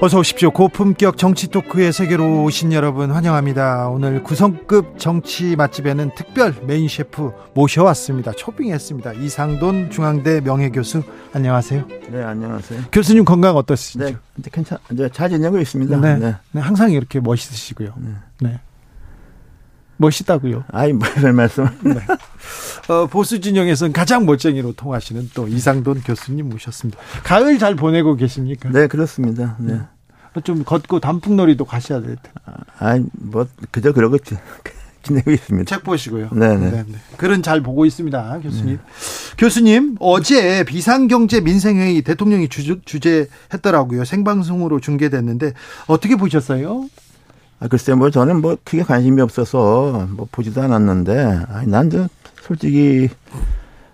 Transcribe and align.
어서 0.00 0.18
오십시오. 0.18 0.50
고품격 0.50 1.16
정치 1.16 1.46
토크의 1.48 1.92
세계로 1.92 2.42
오신 2.42 2.72
여러분 2.72 3.12
환영합니다. 3.12 3.88
오늘 3.88 4.22
구성급 4.22 4.98
정치 4.98 5.56
맛집에는 5.56 6.10
특별 6.16 6.52
메인 6.66 6.88
셰프 6.88 7.30
모셔왔습니다. 7.54 8.32
초빙했습니다. 8.32 9.14
이상돈 9.14 9.90
중앙대 9.90 10.40
명예교수 10.40 11.02
안녕하세요. 11.32 11.86
네 12.10 12.22
안녕하세요. 12.22 12.82
교수님 12.92 13.24
건강 13.24 13.56
어떠시죠? 13.56 14.04
네, 14.04 14.14
괜찮. 14.52 14.78
이제 14.92 15.04
네, 15.04 15.08
잘 15.12 15.30
지내고 15.30 15.58
있습니다. 15.58 15.96
네, 15.98 16.16
네, 16.18 16.34
네. 16.52 16.60
항상 16.60 16.90
이렇게 16.90 17.20
멋있으시고요. 17.20 17.94
네. 17.96 18.10
네. 18.40 18.60
멋있다고요. 19.96 20.64
아이 20.70 20.92
무슨 20.92 21.22
뭐, 21.22 21.32
말씀? 21.32 21.68
네. 21.82 21.98
어, 22.92 23.06
보수 23.06 23.40
진영에서는 23.40 23.92
가장 23.92 24.26
멋쟁이로 24.26 24.72
통하시는 24.72 25.30
또 25.34 25.48
이상돈 25.48 26.02
교수님 26.02 26.48
모셨습니다. 26.48 26.98
가을 27.22 27.58
잘 27.58 27.74
보내고 27.74 28.16
계십니까? 28.16 28.68
네 28.70 28.86
그렇습니다. 28.86 29.56
네. 29.58 29.74
네. 29.74 29.82
좀 30.42 30.64
걷고 30.64 30.98
단풍놀이도 30.98 31.64
가셔야 31.64 32.00
될 32.00 32.16
텐데. 32.16 32.32
아니 32.78 33.04
뭐 33.12 33.46
그저 33.70 33.92
그러겠지. 33.92 34.36
지내고 35.04 35.32
있습니다. 35.32 35.68
책 35.68 35.84
보시고요. 35.84 36.30
네네. 36.32 36.56
네네. 36.56 36.84
네. 36.88 36.94
글은 37.18 37.42
잘 37.42 37.60
보고 37.60 37.84
있습니다, 37.84 38.40
교수님. 38.42 38.76
네. 38.78 39.36
교수님 39.36 39.96
어제 40.00 40.64
비상경제 40.64 41.42
민생회의 41.42 42.00
대통령이 42.00 42.48
주제했더라고요. 42.48 44.06
생방송으로 44.06 44.80
중계됐는데 44.80 45.52
어떻게 45.88 46.16
보셨어요? 46.16 46.88
아, 47.64 47.66
글쎄, 47.66 47.94
뭐, 47.94 48.10
저는 48.10 48.42
뭐, 48.42 48.58
크게 48.62 48.82
관심이 48.82 49.22
없어서, 49.22 50.06
뭐, 50.10 50.28
보지도 50.30 50.60
않았는데, 50.60 51.44
아니, 51.48 51.66
난, 51.70 51.88
저, 51.88 52.06
솔직히, 52.42 53.08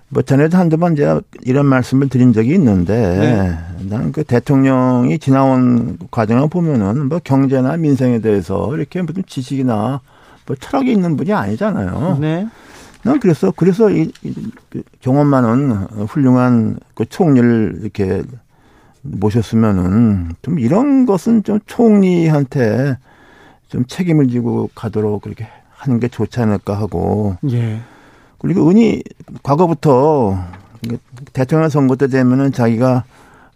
뭐, 0.09 0.23
전에도 0.23 0.59
한두 0.59 0.77
번 0.77 0.97
제가 0.97 1.21
이런 1.43 1.67
말씀을 1.67 2.09
드린 2.09 2.33
적이 2.33 2.55
있는데, 2.55 2.99
네. 3.79 3.87
나는 3.89 4.11
그 4.11 4.25
대통령이 4.25 5.21
지나온 5.21 5.99
과정을 6.11 6.49
보면은, 6.49 7.07
뭐, 7.09 7.21
경제나 7.23 7.77
민생에 7.77 8.19
대해서 8.19 8.77
이렇게 8.77 9.03
무슨 9.03 9.23
지식이나, 9.25 10.01
뭐, 10.47 10.57
철학이 10.59 10.91
있는 10.91 11.17
분이 11.17 11.33
아니잖아요. 11.33 12.19
네. 12.21 12.49
난 13.03 13.21
그래서, 13.21 13.53
그래서 13.55 13.89
이, 13.91 14.11
이 14.25 14.35
그 14.71 14.83
경험만은 15.01 16.07
훌륭한 16.09 16.81
그 16.95 17.05
총리를 17.07 17.79
이렇게 17.83 18.23
모셨으면은, 19.03 20.31
좀 20.43 20.59
이런 20.59 21.07
것은 21.07 21.45
좀 21.45 21.61
총리한테 21.67 22.97
좀 23.71 23.85
책임을 23.87 24.29
지고 24.29 24.69
가도록 24.75 25.23
그렇게 25.23 25.47
하는 25.77 26.01
게 26.01 26.09
좋지 26.09 26.41
않을까 26.41 26.75
하고. 26.79 27.37
예. 27.51 27.81
그리고 28.39 28.69
은희 28.69 29.03
과거부터 29.43 30.39
대통령 31.33 31.69
선거 31.71 31.97
때 31.97 32.07
되면은 32.09 32.53
자기가 32.53 33.05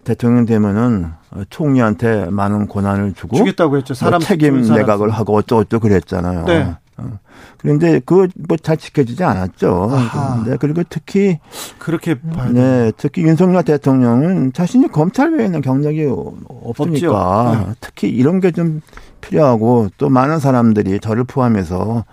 대통령 0.04 0.46
되면은 0.46 1.10
총리한테 1.50 2.26
많은 2.30 2.68
권한을 2.68 3.14
주고 3.14 3.36
주겠다고 3.36 3.78
했죠. 3.78 3.94
사람 3.94 4.20
뭐 4.20 4.26
책임 4.26 4.62
사람. 4.62 4.80
내각을 4.80 5.10
하고 5.10 5.34
어쩌고저쩌고 5.36 5.88
그랬잖아요. 5.88 6.44
네. 6.44 6.74
어. 6.96 7.18
그런데 7.58 7.98
그거 8.04 8.28
뭐잘 8.46 8.76
지켜지지 8.76 9.24
않았죠. 9.24 9.90
그런데 10.12 10.58
그리고 10.60 10.82
특히 10.88 11.40
그렇게 11.78 12.14
봐야 12.20 12.50
네, 12.52 12.92
특히 12.98 13.22
윤석열 13.22 13.64
대통령은 13.64 14.52
자신이 14.52 14.88
검찰 14.88 15.30
외에는 15.34 15.60
경력이 15.62 16.06
없으니까 16.46 17.40
없 17.40 17.56
네. 17.68 17.74
특히 17.80 18.10
이런 18.10 18.38
게좀 18.40 18.82
필요하고 19.24 19.88
또 19.98 20.08
많은 20.08 20.38
사람들이 20.38 21.00
저를 21.00 21.24
포함해서 21.24 22.04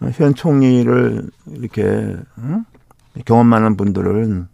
어, 0.00 0.08
현 0.12 0.34
총리를 0.34 1.28
이렇게 1.52 2.14
응? 2.38 2.64
경험 3.24 3.46
많은 3.46 3.76
분들을 3.76 4.44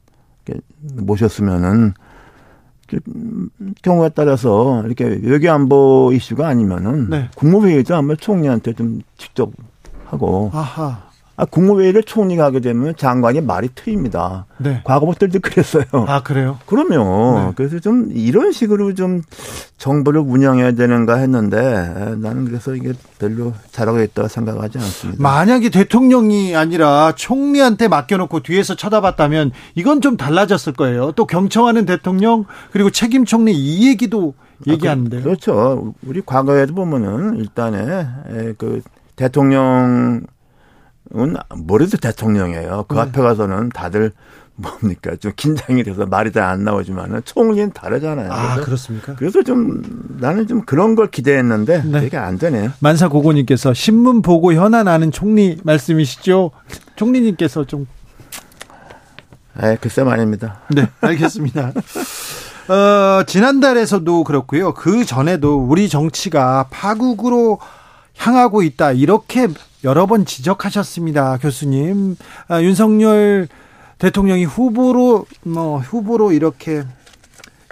이렇게 0.46 0.60
모셨으면은 0.98 1.92
경우에 3.82 4.08
따라서 4.10 4.82
이렇게 4.84 5.04
외교 5.22 5.48
안보 5.52 6.10
이슈가 6.12 6.48
아니면은 6.48 7.08
네. 7.08 7.28
국무회의도 7.36 7.94
아마 7.94 8.14
총리한테 8.16 8.72
좀 8.74 9.00
직접 9.16 9.52
하고 10.06 10.50
아하. 10.52 11.09
아, 11.40 11.46
국무회의를 11.46 12.02
총리가 12.02 12.44
하게 12.44 12.60
되면 12.60 12.94
장관이 12.94 13.40
말이 13.40 13.70
트입니다. 13.74 14.44
네. 14.58 14.82
과거부터도 14.84 15.38
그랬어요. 15.40 15.84
아 16.06 16.22
그래요? 16.22 16.58
그러면 16.66 17.00
네. 17.46 17.52
그래서 17.56 17.78
좀 17.78 18.10
이런 18.12 18.52
식으로 18.52 18.92
좀 18.92 19.22
정부를 19.78 20.20
운영해야 20.20 20.72
되는가 20.72 21.14
했는데 21.16 21.62
나는 22.18 22.44
그래서 22.44 22.74
이게 22.74 22.92
별로 23.18 23.54
잘하고 23.70 24.02
있다 24.02 24.28
생각하지 24.28 24.76
않습니다. 24.80 25.22
만약에 25.22 25.70
대통령이 25.70 26.54
아니라 26.54 27.12
총리한테 27.16 27.88
맡겨놓고 27.88 28.40
뒤에서 28.40 28.74
쳐다봤다면 28.74 29.52
이건 29.76 30.02
좀 30.02 30.18
달라졌을 30.18 30.74
거예요. 30.74 31.12
또 31.12 31.24
경청하는 31.26 31.86
대통령 31.86 32.44
그리고 32.70 32.90
책임 32.90 33.24
총리 33.24 33.52
이 33.54 33.88
얘기도 33.88 34.34
얘기하는데 34.66 35.16
아, 35.16 35.20
그, 35.20 35.24
그렇죠. 35.24 35.94
우리 36.06 36.20
과거에도 36.20 36.74
보면은 36.74 37.36
일단에 37.38 37.82
그 38.58 38.82
대통령 39.16 40.20
은 41.16 41.36
뭐래도 41.56 41.96
대통령이에요. 41.96 42.84
그 42.88 42.94
네. 42.94 43.00
앞에 43.00 43.20
가서는 43.20 43.70
다들 43.70 44.12
뭡니까 44.54 45.16
좀 45.18 45.32
긴장이 45.34 45.82
돼서 45.84 46.06
말이 46.06 46.30
잘 46.32 46.40
안 46.50 46.62
나오지만은 46.64 47.22
총리는 47.24 47.72
다르잖아요. 47.72 48.30
아, 48.32 48.50
그래서 48.54 48.66
그렇습니까? 48.66 49.14
그래서 49.16 49.42
좀 49.42 49.82
나는 50.20 50.46
좀 50.46 50.62
그런 50.62 50.94
걸 50.94 51.10
기대했는데 51.10 51.82
네. 51.84 52.06
이게 52.06 52.16
안 52.16 52.38
되네요. 52.38 52.70
만사 52.80 53.08
고고님께서 53.08 53.74
신문 53.74 54.22
보고 54.22 54.52
현안하는 54.52 55.10
총리 55.12 55.58
말씀이시죠? 55.64 56.50
총리님께서 56.96 57.64
좀. 57.64 57.86
에 59.62 59.66
아, 59.66 59.76
글쎄 59.80 60.02
말입니다. 60.04 60.60
네 60.70 60.88
알겠습니다. 61.00 61.72
어, 62.68 63.22
지난달에서도 63.26 64.22
그렇고요. 64.24 64.74
그 64.74 65.04
전에도 65.04 65.64
우리 65.64 65.88
정치가 65.88 66.66
파국으로 66.70 67.58
향하고 68.18 68.62
있다 68.62 68.92
이렇게 68.92 69.46
여러 69.84 70.06
번 70.06 70.24
지적하셨습니다, 70.24 71.38
교수님. 71.38 72.16
아, 72.48 72.60
윤석열 72.62 73.48
대통령이 73.98 74.44
후보로 74.44 75.26
뭐 75.44 75.78
후보로 75.78 76.32
이렇게 76.32 76.84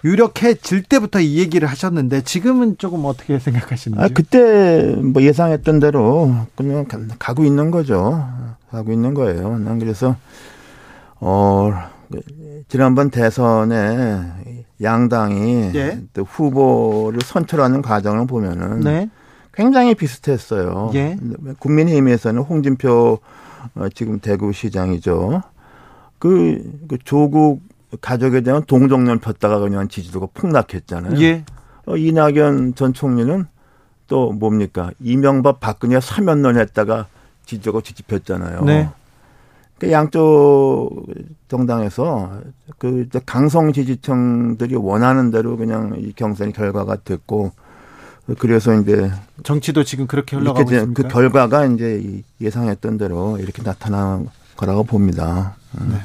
유력해질 0.05 0.85
때부터 0.85 1.21
이 1.21 1.39
얘기를 1.39 1.69
하셨는데 1.69 2.23
지금은 2.23 2.79
조금 2.79 3.05
어떻게 3.05 3.39
생각하시는지? 3.39 4.03
아, 4.03 4.09
그때 4.13 4.95
뭐 5.03 5.23
예상했던 5.23 5.81
대로 5.81 6.35
그냥 6.55 6.87
가고 7.19 7.45
있는 7.45 7.71
거죠. 7.71 8.27
가고 8.71 8.93
있는 8.93 9.13
거예요. 9.15 9.59
난 9.59 9.79
그래서 9.79 10.15
어 11.21 11.71
지난번 12.69 13.11
대선에 13.11 14.65
양당이 14.81 15.73
네. 15.73 16.01
후보를 16.25 17.21
선출하는 17.23 17.83
과정을 17.83 18.27
보면은 18.29 18.81
네. 18.81 19.09
굉장히 19.59 19.97
비슷했어요. 19.97 20.93
예. 20.95 21.17
국민의힘에서는 21.59 22.41
홍진표 22.43 23.19
어, 23.75 23.89
지금 23.89 24.21
대구시장이죠. 24.21 25.43
그, 26.21 26.63
그 26.89 26.97
조국 27.05 27.61
가족에 28.01 28.43
대한 28.43 28.63
동정론 28.65 29.19
폈다가 29.19 29.59
그냥 29.59 29.89
지지도가 29.89 30.29
폭락했잖아요. 30.33 31.21
예. 31.23 31.45
어, 31.87 31.97
이낙연 31.97 32.77
전 32.77 32.93
총리는 32.93 33.47
또 34.07 34.31
뭡니까 34.31 34.93
이명박 35.01 35.59
박근혜 35.59 35.99
사면론 36.01 36.57
했다가 36.59 37.07
지지도가 37.45 37.81
지지폈잖아요 37.81 38.63
네. 38.63 38.89
그 39.79 39.91
양쪽 39.93 41.05
정당에서 41.49 42.41
그 42.79 43.07
강성 43.27 43.73
지지층들이 43.73 44.77
원하는 44.77 45.31
대로 45.31 45.57
그냥 45.59 45.97
이 45.99 46.13
경선의 46.15 46.53
결과가 46.55 46.97
됐고 47.05 47.53
그래서 48.39 48.75
이제 48.75 49.11
정치도 49.43 49.85
지금 49.85 50.07
그렇게 50.07 50.37
흘러가고 50.37 50.67
그 50.67 50.75
있습니다그 50.75 51.09
결과가 51.09 51.65
이제 51.67 52.23
예상했던 52.41 52.99
대로 52.99 53.39
이렇게 53.39 53.63
나타난 53.63 54.29
거라고 54.57 54.85
봅니다. 54.85 55.57
음. 55.81 55.89
네. 55.93 56.01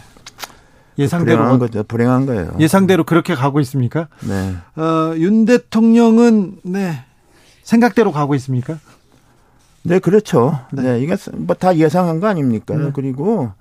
예상대로 1.03 1.37
불행한 1.39 1.59
거죠. 1.59 1.83
불행한 1.83 2.25
거예요. 2.27 2.51
예상대로 2.59 3.03
그렇게 3.03 3.33
가고 3.33 3.59
있습니까? 3.61 4.07
네. 4.27 4.55
어, 4.81 5.15
윤 5.17 5.43
대통령은 5.45 6.59
네 6.63 7.03
생각대로 7.63 8.11
가고 8.11 8.35
있습니까? 8.35 8.77
네, 9.81 9.99
그렇죠. 9.99 10.59
네, 10.71 10.81
네 10.83 10.99
이게 11.01 11.17
뭐 11.33 11.55
다 11.55 11.75
예상한 11.75 12.19
거 12.19 12.27
아닙니까? 12.27 12.75
네. 12.77 12.91
그리고 12.93 13.51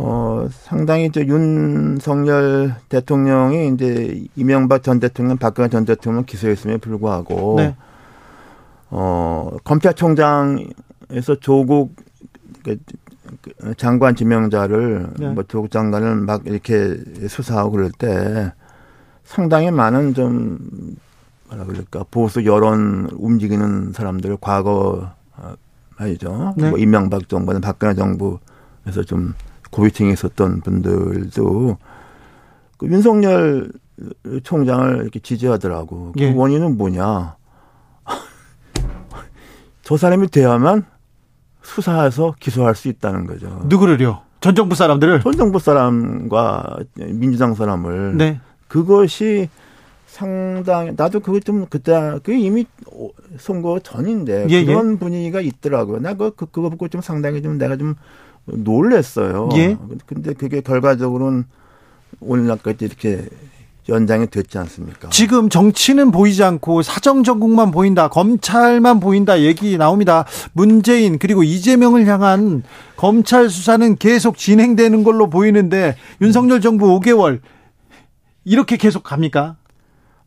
어, 0.00 0.46
상당히 0.52 1.10
저 1.10 1.20
윤석열 1.22 2.76
대통령이 2.88 3.70
이제 3.74 4.24
이명박 4.36 4.84
전 4.84 5.00
대통령, 5.00 5.36
박근혜 5.36 5.68
전 5.68 5.84
대통령 5.84 6.24
기소했음에 6.24 6.76
불구하고, 6.76 7.54
네. 7.58 7.74
어, 8.90 9.50
검찰총장에서 9.64 11.40
조국 11.40 11.96
그, 12.62 12.76
그, 13.42 13.74
장관 13.74 14.14
지명자를, 14.14 15.08
네. 15.18 15.28
뭐 15.30 15.42
조국 15.48 15.72
장관을 15.72 16.14
막 16.14 16.42
이렇게 16.46 16.96
수사하고 17.28 17.72
그럴 17.72 17.90
때 17.90 18.52
상당히 19.24 19.72
많은 19.72 20.14
좀, 20.14 20.58
뭐라 21.48 21.64
그럴까, 21.64 22.04
보수 22.12 22.44
여론 22.44 23.08
움직이는 23.14 23.92
사람들 23.92 24.36
과거, 24.40 25.10
아니죠. 25.96 26.54
네. 26.56 26.70
뭐 26.70 26.78
이명박 26.78 27.28
정부는 27.28 27.60
박근혜 27.60 27.94
정부에서 27.94 29.02
좀 29.04 29.34
고위층에 29.70 30.10
있었던 30.10 30.60
분들도 30.60 31.76
그 32.78 32.86
윤석열 32.86 33.70
총장을 34.44 34.96
이렇게 35.02 35.18
지지하더라고. 35.20 36.12
그 36.12 36.22
예. 36.22 36.32
원인은 36.32 36.76
뭐냐? 36.76 37.36
저 39.82 39.96
사람이 39.96 40.28
돼야만 40.28 40.84
수사해서 41.62 42.34
기소할 42.38 42.76
수 42.76 42.88
있다는 42.88 43.26
거죠. 43.26 43.62
누구를요? 43.66 44.20
전 44.40 44.54
정부 44.54 44.74
사람들을? 44.76 45.22
전 45.22 45.32
정부 45.36 45.58
사람과 45.58 46.76
민주당 47.10 47.54
사람을. 47.54 48.16
네. 48.16 48.40
그것이 48.68 49.48
상당히 50.06 50.92
나도 50.96 51.20
그것 51.20 51.44
좀 51.44 51.66
그때 51.68 52.18
그 52.22 52.32
이미 52.32 52.66
선거 53.38 53.78
전인데 53.80 54.46
예, 54.48 54.54
예. 54.54 54.64
그런 54.64 54.92
예. 54.94 54.98
분위기가 54.98 55.40
있더라고요. 55.40 55.98
나그거 56.00 56.30
그, 56.36 56.46
그거 56.46 56.70
보고 56.70 56.88
좀 56.88 57.00
상당히 57.00 57.42
좀 57.42 57.58
내가 57.58 57.76
좀 57.76 57.96
놀랬어요. 58.52 59.48
예? 59.54 59.76
근데 60.06 60.32
그게 60.34 60.60
결과적으로는 60.60 61.44
오늘날까지 62.20 62.84
이렇게 62.84 63.24
연장이 63.88 64.26
됐지 64.26 64.58
않습니까? 64.58 65.08
지금 65.10 65.48
정치는 65.48 66.10
보이지 66.10 66.42
않고 66.42 66.82
사정 66.82 67.24
전국만 67.24 67.70
보인다, 67.70 68.08
검찰만 68.08 69.00
보인다 69.00 69.40
얘기 69.40 69.76
나옵니다. 69.78 70.24
문재인 70.52 71.18
그리고 71.18 71.42
이재명을 71.42 72.06
향한 72.06 72.62
검찰 72.96 73.48
수사는 73.48 73.96
계속 73.96 74.36
진행되는 74.36 75.04
걸로 75.04 75.30
보이는데 75.30 75.96
윤석열 76.20 76.60
정부 76.60 76.98
5개월 77.00 77.40
이렇게 78.44 78.76
계속 78.76 79.02
갑니까? 79.04 79.56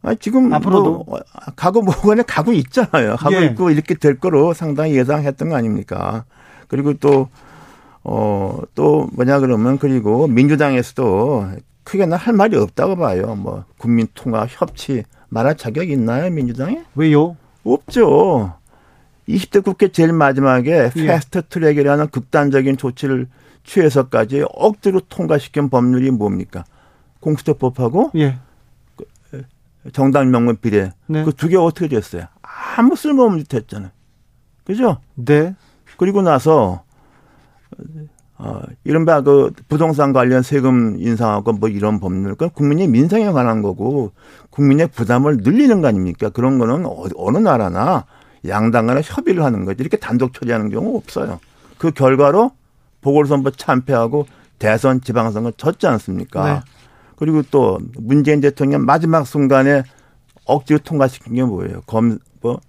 아 0.03 0.15
지금 0.15 0.49
뭐 0.49 0.57
앞으로도 0.57 1.03
뭐 1.07 1.19
가고 1.55 1.83
뭐간에 1.83 2.23
가고 2.23 2.53
있잖아요. 2.53 3.15
가고 3.17 3.35
예. 3.35 3.45
있고 3.45 3.69
이렇게 3.69 3.93
될 3.93 4.17
거로 4.19 4.55
상당히 4.55 4.97
예상했던 4.97 5.49
거 5.49 5.55
아닙니까? 5.55 6.25
그리고 6.67 6.93
또 6.95 7.27
어, 8.03 8.59
또 8.75 9.07
뭐냐 9.13 9.39
그러면 9.39 9.77
그리고 9.77 10.27
민주당에서도 10.27 11.49
크게는 11.83 12.17
할 12.17 12.33
말이 12.33 12.55
없다고 12.57 12.95
봐요. 12.97 13.35
뭐 13.35 13.65
국민 13.77 14.07
통합 14.13 14.47
협치 14.49 15.03
말할 15.29 15.57
자격이 15.57 15.91
있나요 15.93 16.29
민주당에? 16.31 16.83
왜요? 16.95 17.35
없죠. 17.63 18.53
20대 19.29 19.63
국회 19.63 19.87
제일 19.89 20.13
마지막에 20.13 20.91
예. 20.95 21.05
패스트 21.07 21.43
트랙이라는 21.47 22.07
극단적인 22.07 22.77
조치를 22.77 23.27
취해서까지 23.63 24.43
억지로 24.55 24.99
통과시킨 25.01 25.69
법률이 25.69 26.09
뭡니까? 26.11 26.65
공수처법하고 27.19 28.11
예. 28.15 28.39
그, 28.97 29.43
정당 29.93 30.31
명문 30.31 30.57
비례 30.59 30.91
네. 31.05 31.23
그두 31.23 31.47
개 31.47 31.55
어떻게 31.55 31.87
됐어요? 31.87 32.23
아무 32.41 32.95
쓸모없는 32.95 33.39
짓 33.43 33.53
했잖아요. 33.53 33.91
그죠? 34.65 34.97
네. 35.15 35.53
그리고 35.97 36.23
나서 36.23 36.83
어, 38.37 38.59
이른바 38.83 39.21
그 39.21 39.51
부동산 39.67 40.13
관련 40.13 40.41
세금 40.41 40.95
인상하고 40.99 41.53
뭐 41.53 41.69
이런 41.69 41.99
법률, 41.99 42.33
그 42.35 42.49
국민의 42.49 42.87
민생에 42.87 43.31
관한 43.31 43.61
거고 43.61 44.11
국민의 44.49 44.87
부담을 44.87 45.37
늘리는 45.37 45.81
거 45.81 45.87
아닙니까? 45.87 46.29
그런 46.29 46.57
거는 46.57 46.85
어, 46.85 47.05
어느 47.17 47.37
나라나 47.37 48.05
양당 48.47 48.87
간에 48.87 49.01
협의를 49.03 49.43
하는 49.43 49.65
거지. 49.65 49.81
이렇게 49.81 49.97
단독 49.97 50.33
처리하는 50.33 50.69
경우 50.69 50.97
없어요. 50.97 51.39
그 51.77 51.91
결과로 51.91 52.51
보궐선거 53.01 53.51
참패하고 53.51 54.25
대선 54.57 55.01
지방선거 55.01 55.51
졌지 55.57 55.85
않습니까? 55.87 56.53
네. 56.53 56.59
그리고 57.17 57.43
또 57.51 57.79
문재인 57.95 58.41
대통령 58.41 58.85
마지막 58.85 59.27
순간에 59.27 59.83
억지로 60.45 60.79
통과시킨 60.79 61.35
게 61.35 61.43
뭐예요? 61.43 61.81
검, 61.85 62.17
뭐, 62.41 62.59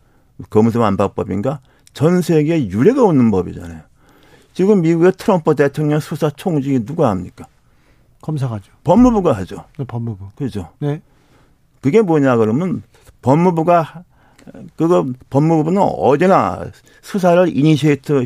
검수안박법인가전 0.50 2.20
세계에 2.22 2.68
유례가 2.68 3.02
없는 3.04 3.30
법이잖아요. 3.30 3.80
지금 4.54 4.82
미국의 4.82 5.12
트럼프 5.16 5.54
대통령 5.54 6.00
수사 6.00 6.30
총중이 6.30 6.84
누가 6.84 7.08
합니까? 7.08 7.46
검사가죠. 8.20 8.70
법무부가 8.84 9.32
하죠. 9.32 9.64
네, 9.78 9.84
법무부. 9.86 10.28
그죠. 10.36 10.70
네. 10.78 11.00
그게 11.80 12.00
뭐냐 12.02 12.36
그러면 12.36 12.82
법무부가 13.22 14.04
그거 14.76 15.04
법무부는 15.08 15.80
어제나 15.82 16.66
수사를 17.02 17.56
이니시에이트 17.56 18.24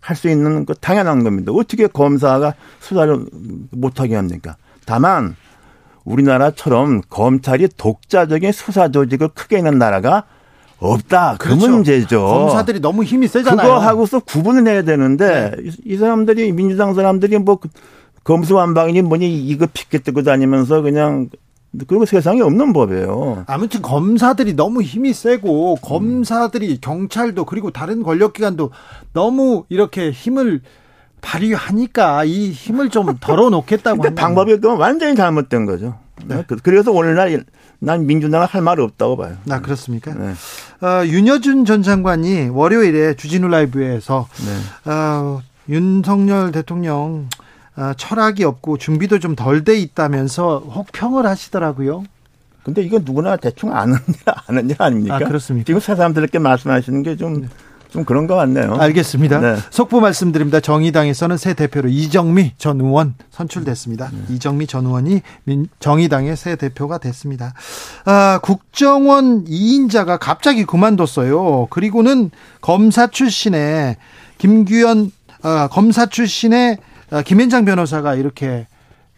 할 0.00 0.16
수 0.16 0.28
있는 0.28 0.66
그 0.66 0.74
당연한 0.74 1.24
겁니다. 1.24 1.50
어떻게 1.52 1.86
검사가 1.86 2.52
수사를 2.80 3.24
못하게 3.70 4.16
합니까? 4.16 4.56
다만 4.84 5.34
우리나라처럼 6.04 7.00
검찰이 7.08 7.68
독자적인 7.78 8.52
수사 8.52 8.88
조직을 8.90 9.28
크게 9.28 9.56
있는 9.56 9.78
나라가 9.78 10.24
없다. 10.84 11.36
그렇죠 11.38 11.68
문제죠. 11.68 12.20
검사들이 12.22 12.80
너무 12.80 13.04
힘이 13.04 13.26
세잖아요. 13.28 13.66
그거하고서 13.68 14.20
구분을 14.20 14.70
해야 14.70 14.82
되는데 14.82 15.52
네. 15.58 15.70
이 15.84 15.96
사람들이 15.96 16.52
민주당 16.52 16.94
사람들이 16.94 17.38
뭐 17.38 17.56
그 17.64 17.68
검수완방이니 18.24 19.02
뭐니 19.02 19.38
이거 19.44 19.66
핏게 19.70 19.98
뜨고 19.98 20.22
다니면서 20.22 20.80
그냥 20.80 21.28
그리고 21.86 22.06
세상에 22.06 22.40
없는 22.40 22.72
법이에요. 22.72 23.44
아무튼 23.46 23.82
검사들이 23.82 24.54
너무 24.54 24.80
힘이 24.80 25.12
세고 25.12 25.76
검사들이 25.82 26.78
경찰도 26.80 27.44
그리고 27.44 27.70
다른 27.70 28.02
권력기관도 28.02 28.70
너무 29.12 29.64
이렇게 29.68 30.10
힘을 30.10 30.62
발휘하니까 31.20 32.24
이 32.24 32.50
힘을 32.50 32.88
좀 32.88 33.14
덜어놓겠다고. 33.20 34.00
근데 34.00 34.14
방법이 34.18 34.56
완전히 34.78 35.14
잘못된 35.16 35.66
거죠. 35.66 35.94
네. 36.26 36.44
그, 36.46 36.56
그래서 36.56 36.92
오늘날 36.92 37.44
난 37.80 38.06
민주당은 38.06 38.46
할 38.46 38.62
말이 38.62 38.80
없다고 38.82 39.16
봐요. 39.16 39.36
나 39.44 39.56
아, 39.56 39.60
그렇습니까? 39.60 40.14
네. 40.14 40.34
어, 40.86 41.04
윤여준 41.04 41.64
전 41.64 41.82
장관이 41.82 42.48
월요일에 42.50 43.14
주진우 43.14 43.48
라이브에서 43.48 44.28
네. 44.84 44.92
어, 44.92 45.42
윤석열 45.68 46.52
대통령 46.52 47.28
어, 47.76 47.92
철학이 47.96 48.44
없고 48.44 48.78
준비도 48.78 49.18
좀 49.18 49.34
덜 49.34 49.64
돼 49.64 49.76
있다면서 49.78 50.60
혹평을 50.60 51.26
하시더라고요. 51.26 52.04
근데 52.62 52.80
이건 52.82 53.02
누구나 53.04 53.36
대충 53.36 53.76
아는 53.76 53.96
일 54.08 54.14
아는 54.46 54.70
일 54.70 54.76
아닙니까? 54.80 55.16
아, 55.16 55.18
그렇습니까? 55.18 55.66
지금 55.66 55.80
새 55.80 55.94
사람들께 55.94 56.38
말씀하시는 56.38 57.02
게좀 57.02 57.42
네. 57.42 57.48
좀 57.94 58.04
그런 58.04 58.26
것 58.26 58.34
같네요. 58.34 58.74
알겠습니다. 58.74 59.38
네. 59.38 59.56
속보 59.70 60.00
말씀드립니다. 60.00 60.58
정의당에서는 60.58 61.36
새 61.36 61.54
대표로 61.54 61.88
이정미 61.88 62.52
전 62.58 62.80
의원 62.80 63.14
선출됐습니다. 63.30 64.10
네. 64.12 64.34
이정미 64.34 64.66
전 64.66 64.84
의원이 64.86 65.22
정의당의 65.78 66.36
새 66.36 66.56
대표가 66.56 66.98
됐습니다. 66.98 67.54
아, 68.04 68.40
국정원 68.42 69.44
2인자가 69.44 70.18
갑자기 70.20 70.64
그만뒀어요. 70.64 71.68
그리고는 71.70 72.32
검사 72.60 73.06
출신의 73.06 73.96
김규현 74.38 75.12
아, 75.42 75.68
검사 75.68 76.06
출신의 76.06 76.78
아, 77.12 77.22
김현장 77.22 77.64
변호사가 77.64 78.16
이렇게 78.16 78.66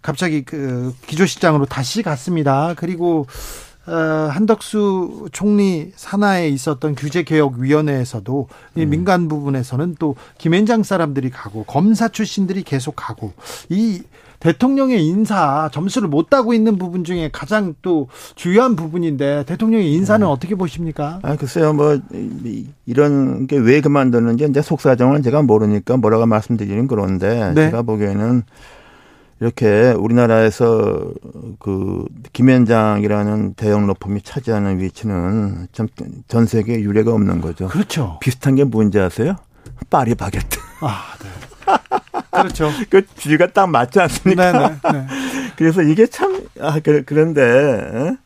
갑자기 0.03 0.43
그 0.45 0.95
기조실장으로 1.07 1.65
다시 1.65 2.03
갔습니다. 2.03 2.75
그리고 2.77 3.27
어, 3.87 3.95
한덕수 4.33 5.29
총리 5.33 5.93
산하에 5.95 6.49
있었던 6.49 6.97
규제개혁위원회에서도 6.97 8.49
음. 8.79 8.91
민간 8.91 9.29
부분에서는 9.29 9.97
또 9.99 10.17
김앤장 10.39 10.83
사람들이 10.83 11.31
가고 11.31 11.63
검사 11.65 12.09
출신들이 12.09 12.65
계속 12.65 12.95
가고 12.97 13.33
이 13.69 14.03
대통령의 14.41 15.07
인사 15.07 15.71
점수를 15.73 16.09
못 16.09 16.29
따고 16.29 16.53
있는 16.53 16.77
부분 16.79 17.05
중에 17.05 17.31
가장 17.33 17.75
또중요한 17.81 18.77
부분인데 18.77 19.45
대통령의 19.47 19.93
인사는 19.95 20.27
네. 20.27 20.31
어떻게 20.31 20.55
보십니까? 20.57 21.21
아 21.23 21.37
글쎄요 21.37 21.73
뭐 21.73 21.99
이런 22.87 23.47
게 23.47 23.57
왜 23.57 23.81
그만뒀는지 23.81 24.47
이제 24.49 24.63
속사정을 24.63 25.23
제가 25.23 25.43
모르니까 25.43 25.97
뭐라고 25.97 26.27
말씀드리는 26.27 26.87
그런데 26.87 27.51
네. 27.55 27.65
제가 27.71 27.83
보기에는 27.83 28.43
이렇게 29.41 29.91
우리나라에서 29.97 31.13
그 31.59 32.07
김현장이라는 32.33 33.55
대형 33.55 33.87
로펌이 33.87 34.23
차지하는 34.23 34.81
위치는 34.81 35.69
참 35.73 35.89
전세계 36.29 36.81
유례가 36.81 37.13
없는 37.13 37.41
거죠. 37.43 37.69
그렇죠. 37.69 38.19
비슷한 38.23 38.55
게 38.55 38.65
뭔지 38.65 38.99
아세요? 38.99 39.37
파리 39.91 40.15
바게트. 40.15 40.59
아, 40.81 41.15
네. 41.23 42.09
그렇죠. 42.31 42.71
그 42.89 43.05
쥐가 43.15 43.49
딱 43.53 43.67
맞지 43.69 44.01
않습니까? 44.01 44.53
네, 44.53 44.61
네, 44.69 44.93
네. 44.93 45.07
그래서 45.57 45.83
이게 45.83 46.07
참, 46.07 46.41
아, 46.61 46.81
그, 46.83 47.03
그런데, 47.05 47.41
예? 47.95 48.17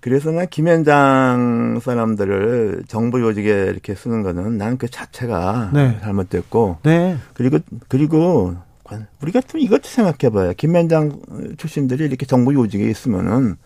그래서 0.00 0.30
난 0.30 0.46
김현장 0.48 1.80
사람들을 1.82 2.84
정부 2.88 3.20
요직에 3.20 3.48
이렇게 3.50 3.94
쓰는 3.94 4.22
거는 4.22 4.56
난 4.58 4.78
그 4.78 4.88
자체가 4.88 5.70
네. 5.72 5.98
잘못됐고, 6.02 6.78
네. 6.84 7.18
그리고, 7.34 7.58
그리고 7.88 8.56
약관. 8.88 9.06
우리가 9.22 9.40
좀 9.42 9.60
이것도 9.60 9.82
생각해봐요. 9.84 10.54
김현장 10.54 11.20
출신들이 11.58 12.04
이렇게 12.04 12.26
정부 12.26 12.54
요직에 12.54 12.88
있으면은 12.88 13.56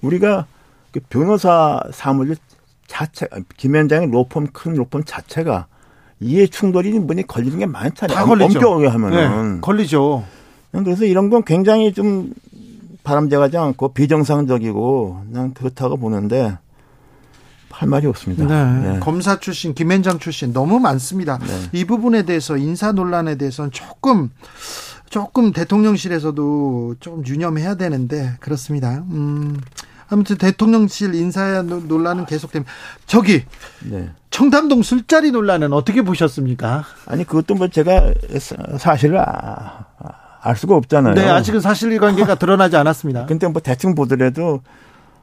우리가 0.00 0.46
그 0.90 1.00
변호사 1.08 1.80
사무실 1.92 2.36
자체, 2.86 3.28
김현장의 3.56 4.10
로펌 4.10 4.48
큰 4.52 4.72
로펌 4.74 5.02
자체가 5.04 5.66
이해 6.20 6.46
충돌이 6.46 6.98
뭐니 6.98 7.26
걸리는 7.26 7.58
게 7.58 7.66
많잖아요. 7.66 8.16
다 8.16 8.24
걸리죠. 8.24 8.58
엄격하게 8.58 8.86
하면은 8.88 9.54
네, 9.56 9.60
걸리죠. 9.60 10.24
그래서 10.72 11.04
이런 11.04 11.28
건 11.30 11.44
굉장히 11.44 11.92
좀 11.92 12.32
바람직하지 13.04 13.56
않고 13.58 13.92
비정상적이고 13.92 15.24
그냥 15.30 15.52
그렇다고 15.54 15.96
보는데 15.98 16.56
할 17.82 17.88
말이 17.88 18.06
없습니다. 18.06 18.44
네. 18.46 18.92
네. 18.92 18.98
검사 19.00 19.40
출신, 19.40 19.74
김현장 19.74 20.20
출신 20.20 20.52
너무 20.52 20.78
많습니다. 20.78 21.38
네. 21.38 21.62
이 21.80 21.84
부분에 21.84 22.22
대해서 22.22 22.56
인사 22.56 22.92
논란에 22.92 23.34
대해서는 23.34 23.72
조금 23.72 24.30
조금 25.10 25.52
대통령실에서도 25.52 26.94
좀 27.00 27.26
유념해야 27.26 27.74
되는데 27.74 28.34
그렇습니다. 28.40 29.02
음. 29.10 29.58
아무튼 30.08 30.36
대통령실 30.36 31.14
인사 31.14 31.62
논란은 31.62 32.26
계속됩니다. 32.26 32.70
저기 33.06 33.44
네. 33.82 34.10
청담동 34.30 34.82
술자리 34.82 35.30
논란은 35.32 35.72
어떻게 35.72 36.02
보셨습니까? 36.02 36.84
아니 37.06 37.24
그것도 37.24 37.54
뭐 37.54 37.68
제가 37.68 38.12
사실을 38.78 39.18
아, 39.18 39.86
알 40.42 40.54
수가 40.56 40.76
없잖아요. 40.76 41.14
네, 41.14 41.26
아직은 41.28 41.60
사실관계가 41.60 42.34
드러나지 42.36 42.76
않았습니다. 42.76 43.24
근데 43.26 43.46
뭐 43.48 43.62
대충 43.62 43.94
보더라도 43.94 44.60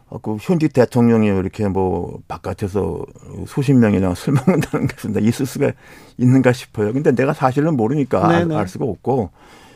어, 0.10 0.18
그 0.20 0.38
현직 0.40 0.74
대통령이 0.74 1.28
이렇게 1.28 1.68
뭐 1.68 2.20
바깥에서 2.28 3.06
수십 3.48 3.74
명이나 3.74 4.16
술 4.16 4.34
먹는다는 4.34 4.88
것은 4.88 5.24
있을 5.24 5.46
수가 5.46 5.72
있는가 6.18 6.52
싶어요. 6.52 6.92
근데 6.94 7.14
내가 7.14 7.34
사실은 7.34 7.78
모르니까 7.78 8.28
알, 8.28 8.52
알 8.52 8.68
수가 8.68 8.86
없고 8.86 9.30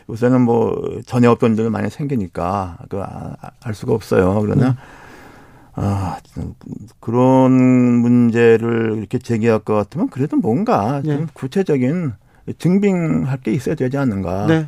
요새는 0.09 0.41
뭐 0.41 0.99
전혀 1.05 1.29
없던 1.31 1.51
일들 1.51 1.69
많이 1.69 1.89
생기니까 1.89 2.77
그알 2.89 3.35
아, 3.61 3.73
수가 3.73 3.93
없어요. 3.93 4.39
그러나 4.41 4.69
네. 4.71 4.75
아 5.75 6.17
그런 6.99 7.51
문제를 7.53 8.97
이렇게 8.97 9.19
제기할 9.19 9.59
것 9.59 9.75
같으면 9.75 10.09
그래도 10.09 10.35
뭔가 10.37 11.01
좀 11.03 11.19
네. 11.19 11.25
구체적인 11.33 12.13
증빙할 12.57 13.39
게 13.41 13.53
있어야 13.53 13.75
되지 13.75 13.97
않는가. 13.97 14.47
네. 14.47 14.67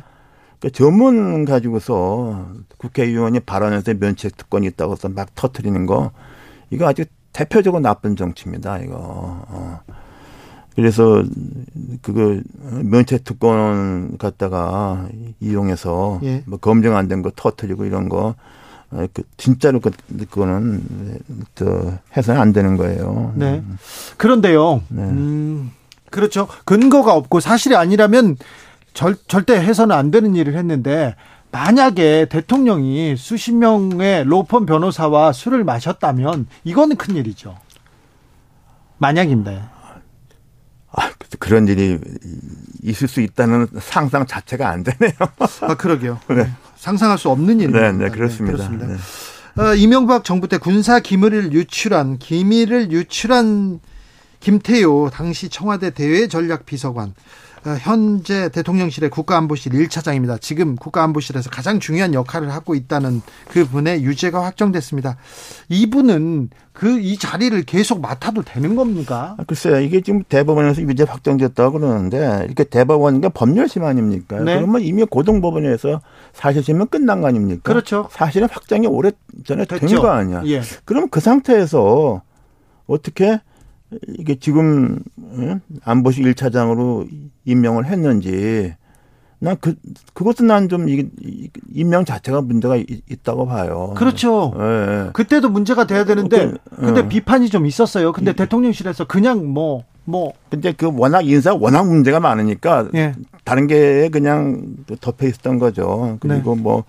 그 0.60 0.70
전문 0.70 1.44
가지고서 1.44 2.46
국회의원이 2.78 3.40
발언에서 3.40 3.94
면책 3.94 4.36
특권이 4.36 4.66
있다고 4.68 4.92
해서 4.94 5.08
막 5.08 5.34
터트리는 5.34 5.86
거 5.86 6.12
이거 6.70 6.86
아주 6.88 7.04
대표적으로 7.32 7.80
나쁜 7.82 8.16
정치입니다. 8.16 8.78
이거. 8.78 8.92
어. 8.96 9.80
그래서 10.74 11.22
그거 12.02 12.40
면책 12.82 13.24
특권 13.24 14.16
갖다가 14.18 15.06
이용해서 15.80 16.20
예. 16.22 16.42
뭐 16.46 16.58
검증 16.58 16.96
안 16.96 17.08
된 17.08 17.22
거 17.22 17.30
터트리고 17.34 17.84
이런 17.86 18.08
거그 18.10 18.34
어, 18.90 19.06
진짜로 19.38 19.80
그 19.80 19.90
그거는 20.30 20.82
저 21.54 21.94
해서는 22.16 22.40
안 22.40 22.52
되는 22.52 22.76
거예요. 22.76 23.32
네. 23.36 23.58
음. 23.66 23.78
그런데요. 24.18 24.82
네. 24.88 25.02
음. 25.02 25.70
그렇죠. 26.10 26.46
근거가 26.64 27.14
없고 27.14 27.40
사실이 27.40 27.74
아니라면 27.76 28.36
절, 28.96 29.14
절대 29.28 29.54
해서는 29.60 29.94
안 29.94 30.10
되는 30.10 30.34
일을 30.34 30.56
했는데 30.56 31.14
만약에 31.52 32.26
대통령이 32.30 33.14
수십 33.16 33.52
명의 33.52 34.24
로펌 34.24 34.66
변호사와 34.66 35.32
술을 35.32 35.62
마셨다면 35.64 36.48
이거는 36.64 36.96
큰 36.96 37.14
일이죠. 37.14 37.56
만약인데. 38.98 39.62
아, 40.98 41.10
그런 41.38 41.68
일이 41.68 41.98
있을 42.82 43.06
수 43.06 43.20
있다는 43.20 43.66
상상 43.80 44.26
자체가 44.26 44.68
안 44.70 44.82
되네요. 44.82 45.14
아, 45.60 45.74
그러게요. 45.76 46.18
네. 46.30 46.50
상상할 46.76 47.18
수 47.18 47.28
없는 47.28 47.60
일입니다. 47.60 47.92
네, 47.92 48.04
네, 48.06 48.10
그렇습니다. 48.10 48.56
네, 48.56 48.64
그렇습니다. 48.78 49.02
네. 49.56 49.62
어, 49.62 49.74
이명박 49.74 50.24
정부 50.24 50.48
때 50.48 50.58
군사 50.58 51.00
기밀을 51.00 51.52
유출한 51.52 52.18
기밀을 52.18 52.92
유출한 52.92 53.80
김태효 54.40 55.10
당시 55.12 55.48
청와대 55.48 55.90
대외전략비서관 55.90 57.14
어, 57.66 57.70
현재 57.80 58.48
대통령실의 58.48 59.10
국가안보실 59.10 59.72
1차장입니다. 59.72 60.40
지금 60.40 60.76
국가안보실에서 60.76 61.50
가장 61.50 61.80
중요한 61.80 62.14
역할을 62.14 62.52
하고 62.54 62.76
있다는 62.76 63.22
그분의 63.50 64.04
유죄가 64.04 64.42
확정됐습니다. 64.44 65.16
이분은 65.68 66.50
그 66.72 66.86
이 67.06 67.16
자리를 67.18 67.60
계속 67.64 68.00
맡아도 68.00 68.42
되는 68.42 68.74
겁니까? 68.76 69.34
아, 69.38 69.44
글쎄요. 69.46 69.80
이게 69.80 70.00
지금 70.00 70.22
대법원에서 70.28 70.82
유죄 70.82 71.04
확정됐다고 71.04 71.78
그러는데 71.80 72.42
이렇게 72.44 72.64
대법원과 72.64 73.30
법률심 73.30 73.84
아닙니까? 73.84 74.38
네. 74.40 74.56
그러면 74.56 74.82
이미 74.82 75.04
고등법원에서 75.04 76.00
사실심은 76.32 76.86
끝난 76.88 77.20
거 77.20 77.28
아닙니까? 77.28 77.60
그렇죠. 77.72 78.08
사실은 78.12 78.48
확정이 78.50 78.86
오래 78.86 79.10
전에 79.44 79.64
된 79.64 79.78
거 79.96 80.08
아니야. 80.08 80.42
예. 80.46 80.62
그럼 80.84 81.08
그 81.08 81.20
상태에서 81.20 82.22
어떻게 82.86 83.38
이게 84.18 84.36
지금 84.36 84.98
예? 85.38 85.60
안보실 85.84 86.32
1차장으로 86.34 87.08
임명을 87.44 87.86
했는지 87.86 88.74
난 89.38 89.56
그, 89.60 89.74
그것도 90.14 90.44
난 90.44 90.68
좀 90.68 90.86
임명 91.72 92.04
자체가 92.04 92.40
문제가 92.40 92.76
있다고 92.76 93.46
봐요. 93.46 93.94
그렇죠. 93.96 94.52
예. 94.58 94.62
예. 94.62 95.10
그때도 95.12 95.48
문제가 95.50 95.86
돼야 95.86 96.04
그, 96.04 96.14
되는데 96.14 96.48
그, 96.52 96.58
예. 96.80 96.86
근데 96.86 97.00
예. 97.02 97.08
비판이 97.08 97.48
좀 97.50 97.66
있었어요. 97.66 98.12
근데 98.12 98.30
예. 98.30 98.34
대통령실에서 98.34 99.06
그냥 99.06 99.46
뭐 99.46 99.84
뭐. 100.04 100.32
근데 100.50 100.72
그 100.72 100.90
워낙 100.92 101.22
인사 101.26 101.54
워낙 101.54 101.84
문제가 101.86 102.18
많으니까 102.18 102.88
다른 103.44 103.66
게 103.68 104.08
그냥 104.08 104.76
덮여 105.00 105.28
있었던 105.28 105.58
거죠. 105.58 106.16
그리고 106.20 106.56
네. 106.56 106.62
뭐 106.62 106.84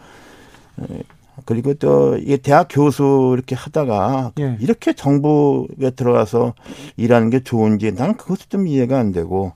그리고 1.46 1.74
또 1.76 2.18
이게 2.18 2.38
대학 2.38 2.68
교수 2.70 3.32
이렇게 3.36 3.56
하다가 3.56 4.34
예. 4.40 4.58
이렇게 4.60 4.94
정부에 4.94 5.92
들어가서 5.96 6.54
일하는 6.98 7.30
게 7.30 7.42
좋은지 7.42 7.92
나는 7.92 8.16
그것도 8.18 8.40
좀 8.50 8.68
이해가 8.68 8.98
안 9.00 9.12
되고 9.12 9.54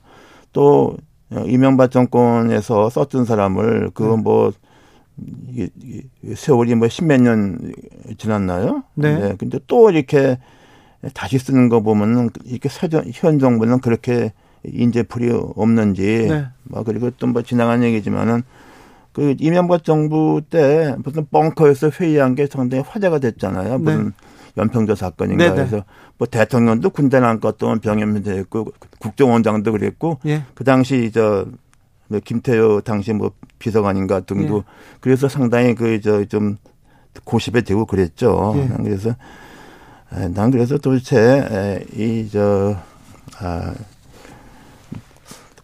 또 0.52 0.96
이명박 1.46 1.90
정권에서 1.90 2.90
썼던 2.90 3.24
사람을 3.24 3.90
그뭐 3.94 4.16
네. 4.16 4.22
뭐 4.22 4.52
세월이 6.34 6.74
뭐 6.76 6.88
십몇 6.88 7.20
년 7.20 7.72
지났나요? 8.16 8.84
네. 8.94 9.18
네. 9.18 9.34
근데 9.36 9.58
또 9.66 9.90
이렇게 9.90 10.38
다시 11.14 11.38
쓰는 11.38 11.68
거 11.68 11.80
보면은 11.80 12.30
이렇게 12.44 12.68
사전, 12.68 13.04
현 13.12 13.38
정부는 13.38 13.80
그렇게 13.80 14.32
인재풀이 14.64 15.30
없는지 15.56 16.28
네. 16.28 16.46
뭐 16.64 16.84
그리고 16.84 17.10
또 17.18 17.26
뭐 17.26 17.42
지나간 17.42 17.82
얘기지만은 17.82 18.42
그 19.12 19.36
이명박 19.38 19.84
정부 19.84 20.40
때 20.48 20.96
무슨 21.04 21.26
벙커에서 21.30 21.90
회의한 22.00 22.34
게 22.34 22.46
상당히 22.50 22.82
화제가 22.86 23.18
됐잖아요. 23.18 23.78
네. 23.78 23.78
무슨 23.78 24.04
네. 24.04 24.10
연평도 24.58 24.94
사건인가 24.94 25.50
네네. 25.54 25.62
해서 25.62 25.84
뭐 26.18 26.26
대통령도 26.26 26.90
군대 26.90 27.20
난것동 27.20 27.80
병역면제 27.80 28.36
있고 28.40 28.68
국정원장도 28.98 29.72
그랬고 29.72 30.18
예. 30.26 30.44
그 30.54 30.64
당시 30.64 31.10
저김태호 32.10 32.82
당시 32.82 33.12
뭐 33.14 33.30
비서관인가 33.58 34.20
등도 34.20 34.58
예. 34.58 34.62
그래서 35.00 35.28
상당히 35.30 35.74
그저좀 35.74 36.56
고십에 37.24 37.62
되고 37.62 37.86
그랬죠. 37.86 38.52
예. 38.58 38.68
그래서 38.82 39.14
난 40.34 40.50
그래서 40.50 40.76
도대체 40.76 41.86
이저 41.94 42.76
아, 43.38 43.72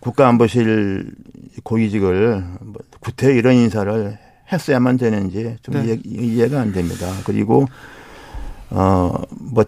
국가안보실 0.00 1.12
고위직을 1.64 2.44
뭐 2.60 2.80
구태 3.00 3.34
이런 3.34 3.54
인사를 3.54 4.18
했어야만 4.50 4.96
되는지 4.96 5.56
좀 5.62 5.74
네. 5.74 5.98
이해, 6.04 6.48
가안 6.48 6.72
됩니다. 6.72 7.06
그리고 7.24 7.66
어뭐 8.70 9.64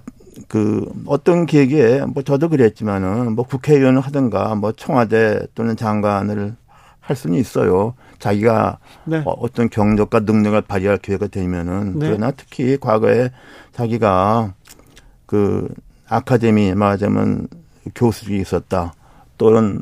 그 0.48 0.90
어떤 1.06 1.46
계기에 1.46 2.02
뭐 2.06 2.22
저도 2.22 2.48
그랬지만은 2.48 3.32
뭐 3.34 3.44
국회의원을 3.44 4.00
하든가 4.00 4.54
뭐 4.54 4.72
청와대 4.72 5.40
또는 5.54 5.76
장관을 5.76 6.56
할 7.00 7.16
수는 7.16 7.38
있어요. 7.38 7.94
자기가 8.18 8.78
네. 9.04 9.18
어, 9.24 9.30
어떤 9.38 9.68
경력과 9.70 10.20
능력을 10.20 10.60
발휘할 10.62 10.98
기회가 10.98 11.26
되면은 11.26 11.98
네. 11.98 12.06
그러나 12.08 12.30
특히 12.30 12.78
과거에 12.78 13.30
자기가 13.72 14.54
그 15.26 15.68
아카데미 16.08 16.74
말하자면 16.74 17.48
교수직이 17.94 18.38
있었다 18.40 18.92
또는 19.38 19.80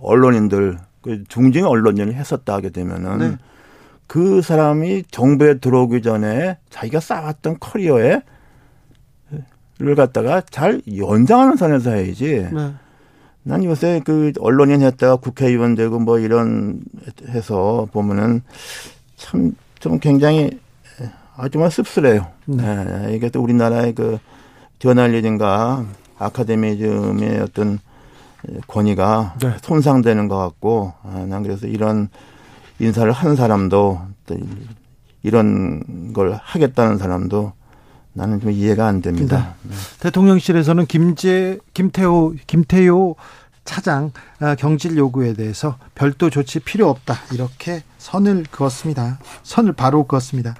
언론인들 0.00 0.78
그 1.02 1.24
중증 1.28 1.66
언론인을 1.66 2.14
했었다 2.14 2.54
하게 2.54 2.70
되면은 2.70 3.18
네. 3.18 3.36
그 4.06 4.42
사람이 4.42 5.04
정부에 5.10 5.58
들어오기 5.58 6.02
전에 6.02 6.58
자기가 6.70 7.00
쌓았던 7.00 7.58
커리어에 7.60 8.22
를 9.78 9.94
갖다가 9.94 10.42
잘 10.42 10.82
연장하는 10.94 11.56
선에서 11.56 11.92
해야지. 11.92 12.46
네. 12.52 12.74
난 13.42 13.64
요새 13.64 14.02
그 14.04 14.30
언론인 14.38 14.82
했다가 14.82 15.16
국회의원 15.16 15.74
되고 15.74 15.98
뭐 15.98 16.18
이런 16.18 16.80
해서 17.28 17.88
보면은 17.92 18.42
참 19.16 19.54
좀 19.80 19.98
굉장히 19.98 20.60
아주 21.36 21.56
말 21.58 21.70
씁쓸해요. 21.70 22.26
네. 22.44 22.84
네. 22.84 23.14
이게 23.16 23.30
또 23.30 23.42
우리나라의 23.42 23.94
그 23.94 24.18
저널리즘과 24.78 25.86
아카데미즘의 26.18 27.40
어떤 27.40 27.78
권위가 28.66 29.34
네. 29.40 29.52
손상되는 29.62 30.28
것 30.28 30.36
같고 30.38 30.94
아, 31.02 31.24
난 31.28 31.42
그래서 31.42 31.66
이런 31.66 32.08
인사를 32.78 33.10
한 33.12 33.36
사람도 33.36 34.00
또 34.26 34.36
이런 35.22 36.12
걸 36.12 36.38
하겠다는 36.42 36.96
사람도 36.98 37.52
나는 38.12 38.40
좀 38.40 38.50
이해가 38.50 38.86
안 38.86 39.02
됩니다. 39.02 39.54
네. 39.62 39.74
대통령실에서는 40.00 40.86
김재 40.86 41.58
김태호 41.74 42.34
김태호 42.46 43.16
차장 43.64 44.12
아, 44.40 44.54
경질 44.54 44.96
요구에 44.96 45.34
대해서 45.34 45.76
별도 45.94 46.30
조치 46.30 46.60
필요 46.60 46.88
없다 46.88 47.14
이렇게 47.32 47.82
선을 47.98 48.46
그었습니다. 48.50 49.18
선을 49.42 49.74
바로 49.74 50.04
그었습니다. 50.06 50.54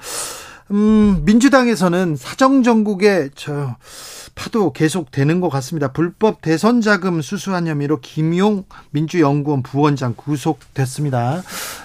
음, 0.70 1.22
민주당에서는 1.24 2.16
사정정국의 2.16 3.30
저 3.34 3.76
파도 4.36 4.72
계속되는 4.72 5.40
것 5.40 5.48
같습니다. 5.50 5.92
불법 5.92 6.40
대선 6.40 6.80
자금 6.80 7.20
수수한 7.22 7.66
혐의로 7.66 7.98
김용 8.00 8.64
민주연구원 8.92 9.62
부원장 9.64 10.14
구속됐습니다. 10.16 11.42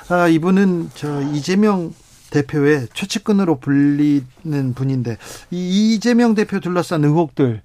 아, 0.10 0.28
이분은 0.28 0.92
저 0.94 1.22
이재명 1.32 1.94
대표의 2.30 2.88
최측근으로 2.94 3.60
불리는 3.60 4.74
분인데 4.76 5.18
이 5.52 5.96
이재명 5.96 6.36
대표 6.36 6.60
둘러싼 6.60 7.04
의혹들 7.04 7.62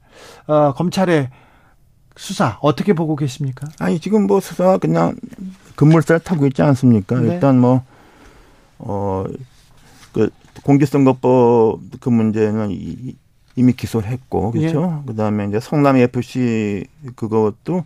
어, 0.46 0.72
검찰의 0.74 1.28
수사 2.16 2.58
어떻게 2.62 2.92
보고 2.94 3.14
계십니까? 3.16 3.66
아니 3.78 3.98
지금 4.00 4.26
뭐 4.26 4.40
수사 4.40 4.78
그냥 4.78 5.14
급물살 5.74 6.20
타고 6.20 6.46
있지 6.46 6.62
않습니까? 6.62 7.18
네. 7.18 7.34
일단 7.34 7.58
뭐 7.60 7.82
어, 8.78 9.24
공직선거법 10.64 11.80
그 12.00 12.08
문제는 12.08 12.68
이, 12.70 13.16
미 13.56 13.72
기소를 13.74 14.08
했고 14.08 14.52
예. 14.56 14.60
그렇죠. 14.60 15.02
예. 15.02 15.06
그다음에 15.06 15.46
이제 15.46 15.60
성남 15.60 15.96
FC 15.96 16.86
그것도 17.14 17.84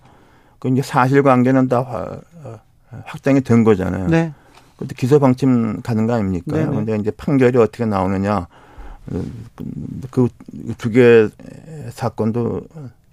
그 0.61 0.69
이제 0.69 0.83
사실관계는 0.83 1.69
다확장이된 1.69 3.61
어, 3.61 3.65
거잖아요. 3.65 4.07
네. 4.09 4.33
그것도 4.75 4.91
기소 4.97 5.19
방침 5.19 5.83
가는 5.83 6.07
거 6.07 6.15
아닙니까? 6.15 6.57
네네. 6.57 6.67
네. 6.71 6.77
근데 6.77 6.97
이제 6.97 7.11
판결이 7.11 7.59
어떻게 7.59 7.87
나오느냐 7.87 8.47
그 10.11 10.29
두개 10.79 11.01
그 11.29 11.31
사건도 11.91 12.61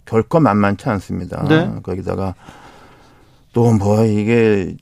결코 0.06 0.39
만만치 0.39 0.88
않습니다. 0.88 1.44
네. 1.48 1.72
거기다가 1.82 2.36
또뭐 3.53 4.05
이게 4.05 4.77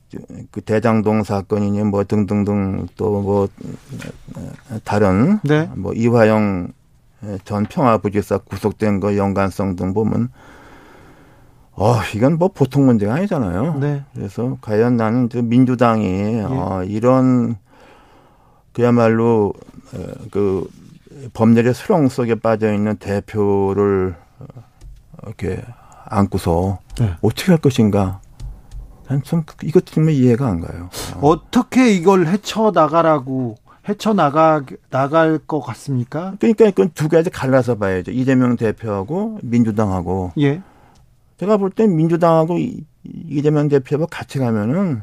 그 0.50 0.60
대장동 0.60 1.24
사건이니 1.24 1.82
뭐 1.84 2.04
등등등 2.04 2.86
또 2.96 3.20
뭐 3.20 3.48
다른 4.84 5.38
네. 5.42 5.68
뭐 5.74 5.92
이화영 5.92 6.72
전 7.44 7.64
평화부지사 7.66 8.38
구속된 8.38 9.00
거 9.00 9.16
연관성 9.16 9.74
등 9.76 9.92
보면 9.92 10.28
어 11.72 11.96
이건 12.14 12.38
뭐 12.38 12.48
보통 12.48 12.86
문제가 12.86 13.14
아니잖아요. 13.14 13.74
네. 13.78 14.04
그래서 14.14 14.56
과연 14.62 14.96
나는 14.96 15.28
민주당이 15.34 16.04
예. 16.06 16.42
어, 16.48 16.82
이런 16.86 17.56
그야말로 18.72 19.52
어, 19.92 19.98
그 20.30 20.68
법률의 21.34 21.74
수렁 21.74 22.08
속에 22.08 22.36
빠져 22.36 22.72
있는 22.72 22.96
대표를 22.96 24.14
어, 24.38 24.44
이렇게 25.26 25.62
안고서 26.06 26.78
네. 26.98 27.14
어떻게 27.22 27.46
할 27.52 27.58
것인가 27.58 28.20
전 29.24 29.44
이것 29.64 29.84
정말 29.86 30.14
이해가 30.14 30.46
안 30.46 30.60
가요. 30.60 30.88
아. 31.14 31.18
어떻게 31.20 31.90
이걸 31.92 32.26
헤쳐 32.26 32.70
나가라고 32.74 33.56
헤쳐 33.88 34.14
나가 34.14 34.62
나갈 34.90 35.38
것 35.38 35.60
같습니까? 35.60 36.34
그러니까 36.38 36.66
이건 36.66 36.90
두 36.94 37.08
가지 37.08 37.28
갈라서 37.30 37.76
봐야죠. 37.76 38.12
이재명 38.12 38.56
대표하고 38.56 39.40
민주당하고. 39.42 40.32
예. 40.38 40.62
제가 41.38 41.56
볼때 41.56 41.86
민주당하고 41.88 42.58
이재명 43.04 43.68
대표하고 43.68 44.06
같이 44.06 44.38
가면은 44.38 45.02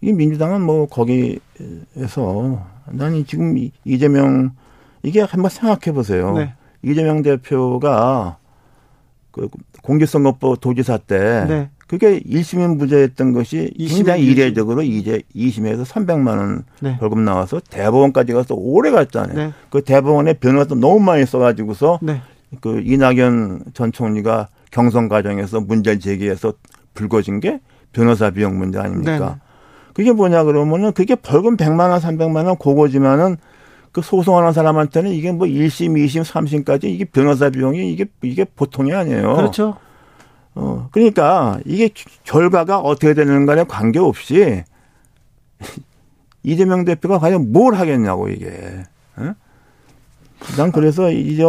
이 0.00 0.12
민주당은 0.12 0.62
뭐 0.62 0.86
거기에서 0.86 2.64
나는 2.90 3.26
지금 3.26 3.54
이재명 3.84 4.52
이게 5.02 5.20
한번 5.20 5.50
생각해 5.50 5.94
보세요. 5.94 6.32
네. 6.32 6.54
이재명 6.82 7.22
대표가 7.22 8.38
그 9.30 9.48
공직선거법 9.82 10.60
도지사 10.60 10.96
때 10.98 11.44
네. 11.44 11.70
그게 11.86 12.18
1심은 12.20 12.78
부재했던 12.78 13.32
것이 13.32 13.72
굉장히 13.78 14.24
2심. 14.26 14.30
이례적으로 14.30 14.82
이제 14.82 15.22
2심에서 15.36 15.84
300만 15.84 16.28
원 16.36 16.62
네. 16.80 16.96
벌금 16.98 17.24
나와서 17.24 17.60
대법원까지 17.70 18.32
가서 18.32 18.54
오래 18.56 18.90
갔잖아요. 18.90 19.36
네. 19.36 19.52
그 19.70 19.82
대법원에 19.82 20.34
변호사 20.34 20.64
도 20.66 20.74
너무 20.74 20.98
많이 20.98 21.24
써가지고서 21.24 22.00
네. 22.02 22.20
그 22.60 22.80
이낙연 22.84 23.66
전 23.74 23.92
총리가 23.92 24.48
경선 24.72 25.08
과정에서 25.08 25.60
문제 25.60 25.98
제기해서 25.98 26.54
불거진 26.94 27.38
게 27.40 27.60
변호사 27.92 28.30
비용 28.30 28.58
문제 28.58 28.78
아닙니까? 28.80 29.18
네. 29.18 29.40
그게 29.94 30.12
뭐냐 30.12 30.42
그러면은 30.42 30.92
그게 30.92 31.14
벌금 31.14 31.56
100만 31.56 31.90
원, 31.90 32.00
300만 32.00 32.46
원 32.46 32.56
고거지만은 32.56 33.36
그 33.92 34.02
소송하는 34.02 34.52
사람한테는 34.52 35.12
이게 35.12 35.32
뭐 35.32 35.46
1심, 35.46 35.96
2심, 36.04 36.24
3심까지 36.24 36.84
이게 36.84 37.04
변호사 37.06 37.48
비용이 37.48 37.92
이게 37.92 38.06
이게 38.22 38.44
보통이 38.44 38.92
아니에요. 38.92 39.36
그렇죠. 39.36 39.76
어, 40.56 40.88
그러니까 40.90 41.60
이게 41.66 41.90
결과가 42.24 42.80
어떻게 42.80 43.12
되는 43.14 43.44
간에 43.46 43.64
관계없이 43.64 44.64
이재명 46.42 46.84
대표가 46.84 47.18
과연 47.18 47.52
뭘 47.52 47.74
하겠냐고 47.74 48.28
이게. 48.28 48.82
어? 49.16 49.34
난 50.56 50.72
그래서 50.72 51.10
이제 51.10 51.42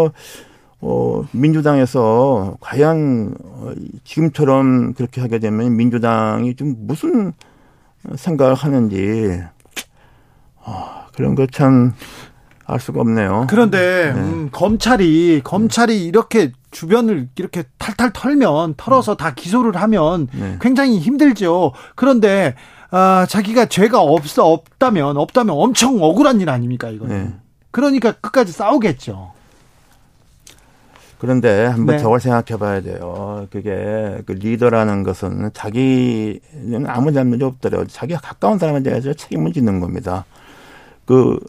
어, 0.82 1.24
민주당에서 1.32 2.58
과연 2.60 3.34
어, 3.42 3.72
지금처럼 4.04 4.94
그렇게 4.94 5.22
하게 5.22 5.40
되면 5.40 5.76
민주당이 5.76 6.56
좀 6.56 6.76
무슨 6.80 7.32
생각을 8.50 8.56
하는지 8.56 9.42
어, 10.58 11.06
그런 11.16 11.34
거 11.34 11.48
참 11.48 11.94
알 12.70 12.82
수가 12.82 13.00
없네요. 13.00 13.48
그런데 13.50 14.12
네. 14.14 14.20
음, 14.20 14.50
검찰이 14.52 15.40
검찰이 15.46 16.04
이렇게 16.06 16.52
주변을 16.78 17.30
이렇게 17.36 17.64
탈탈 17.80 18.12
털면 18.14 18.76
털어서 18.78 19.18
다 19.18 19.34
기소를 19.34 19.76
하면 19.78 20.28
네. 20.32 20.58
굉장히 20.62 21.00
힘들죠. 21.00 21.72
그런데 21.96 22.54
아, 22.92 23.26
자기가 23.28 23.66
죄가 23.66 24.00
없어 24.02 24.48
없다면 24.48 25.18
없다면 25.18 25.56
엄청 25.58 26.02
억울한 26.04 26.40
일 26.40 26.52
아닙니까 26.52 26.90
이거는. 26.92 27.26
네. 27.30 27.34
그러니까 27.72 28.12
끝까지 28.12 28.52
싸우겠죠. 28.52 29.32
그런데 31.18 31.66
한번 31.66 31.96
네. 31.96 32.04
저걸 32.04 32.20
생각해 32.20 32.60
봐야 32.60 32.80
돼요. 32.82 33.48
그게 33.52 34.22
그 34.28 34.34
리더라는 34.34 35.02
것은 35.02 35.50
자기는 35.56 36.86
아무 36.86 37.12
잘못이 37.12 37.44
없더라도 37.44 37.88
자기가 37.88 38.20
가까운 38.20 38.60
사람한테 38.60 38.92
가서 38.92 39.16
책임을 39.16 39.52
지는 39.52 39.80
겁니다. 39.80 40.26
그 41.08 41.40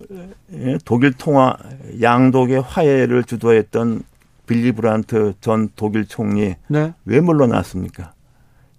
예, 0.54 0.78
독일 0.86 1.12
통화 1.12 1.54
양독의 2.00 2.62
화해를 2.62 3.24
주도했던 3.24 4.02
빌리 4.48 4.72
브란트 4.72 5.34
전 5.40 5.68
독일 5.76 6.06
총리 6.08 6.56
네. 6.66 6.94
왜 7.04 7.20
물러났습니까? 7.20 8.14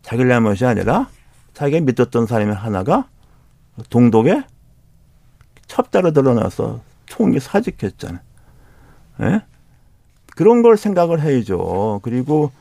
자기를 0.02 0.30
잘못이 0.32 0.66
아니라 0.66 1.08
자기가 1.54 1.80
믿었던 1.82 2.26
사람의 2.26 2.56
하나가 2.56 3.08
동독에 3.90 4.42
첩자로 5.68 6.12
들어나서 6.12 6.82
총리 7.06 7.40
사직했잖아요. 7.40 8.20
예? 9.22 9.42
그런 10.36 10.64
걸 10.64 10.76
생각을 10.76 11.22
해야죠. 11.22 12.00
그리고 12.02 12.52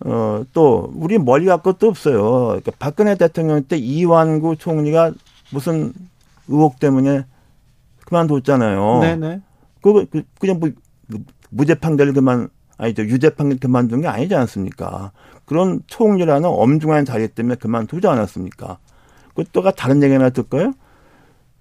어, 0.00 0.44
또 0.52 0.92
우리 0.94 1.18
멀리 1.18 1.46
갈 1.46 1.62
것도 1.62 1.86
없어요. 1.88 2.46
그러니까 2.48 2.72
박근혜 2.78 3.14
대통령 3.16 3.62
때 3.64 3.78
이완구 3.78 4.56
총리가 4.56 5.12
무슨 5.52 5.94
의혹 6.48 6.78
때문에 6.78 7.24
그만뒀잖아요. 8.04 8.98
네네. 9.00 9.16
네. 9.36 9.40
그거 9.80 10.04
그, 10.10 10.22
그냥 10.38 10.58
뭐 10.60 10.70
무죄판결 11.54 12.12
그만 12.12 12.48
아니저 12.76 13.04
유죄판결 13.04 13.58
그만둔 13.60 14.00
게 14.02 14.08
아니지 14.08 14.34
않습니까? 14.34 15.12
그런 15.44 15.80
총홍리라는 15.86 16.48
엄중한 16.48 17.04
자리 17.04 17.28
때문에 17.28 17.54
그만두지 17.56 18.06
않았습니까? 18.06 18.78
그또가 19.34 19.70
다른 19.70 20.02
얘기 20.02 20.12
하나 20.14 20.30
듣까요? 20.30 20.72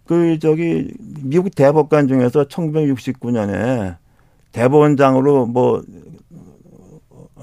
그 0.05 0.37
저기 0.39 0.91
미국 1.21 1.53
대법관 1.55 2.07
중에서 2.07 2.45
1969년에 2.45 3.97
대법원장으로 4.51 5.45
뭐 5.47 5.81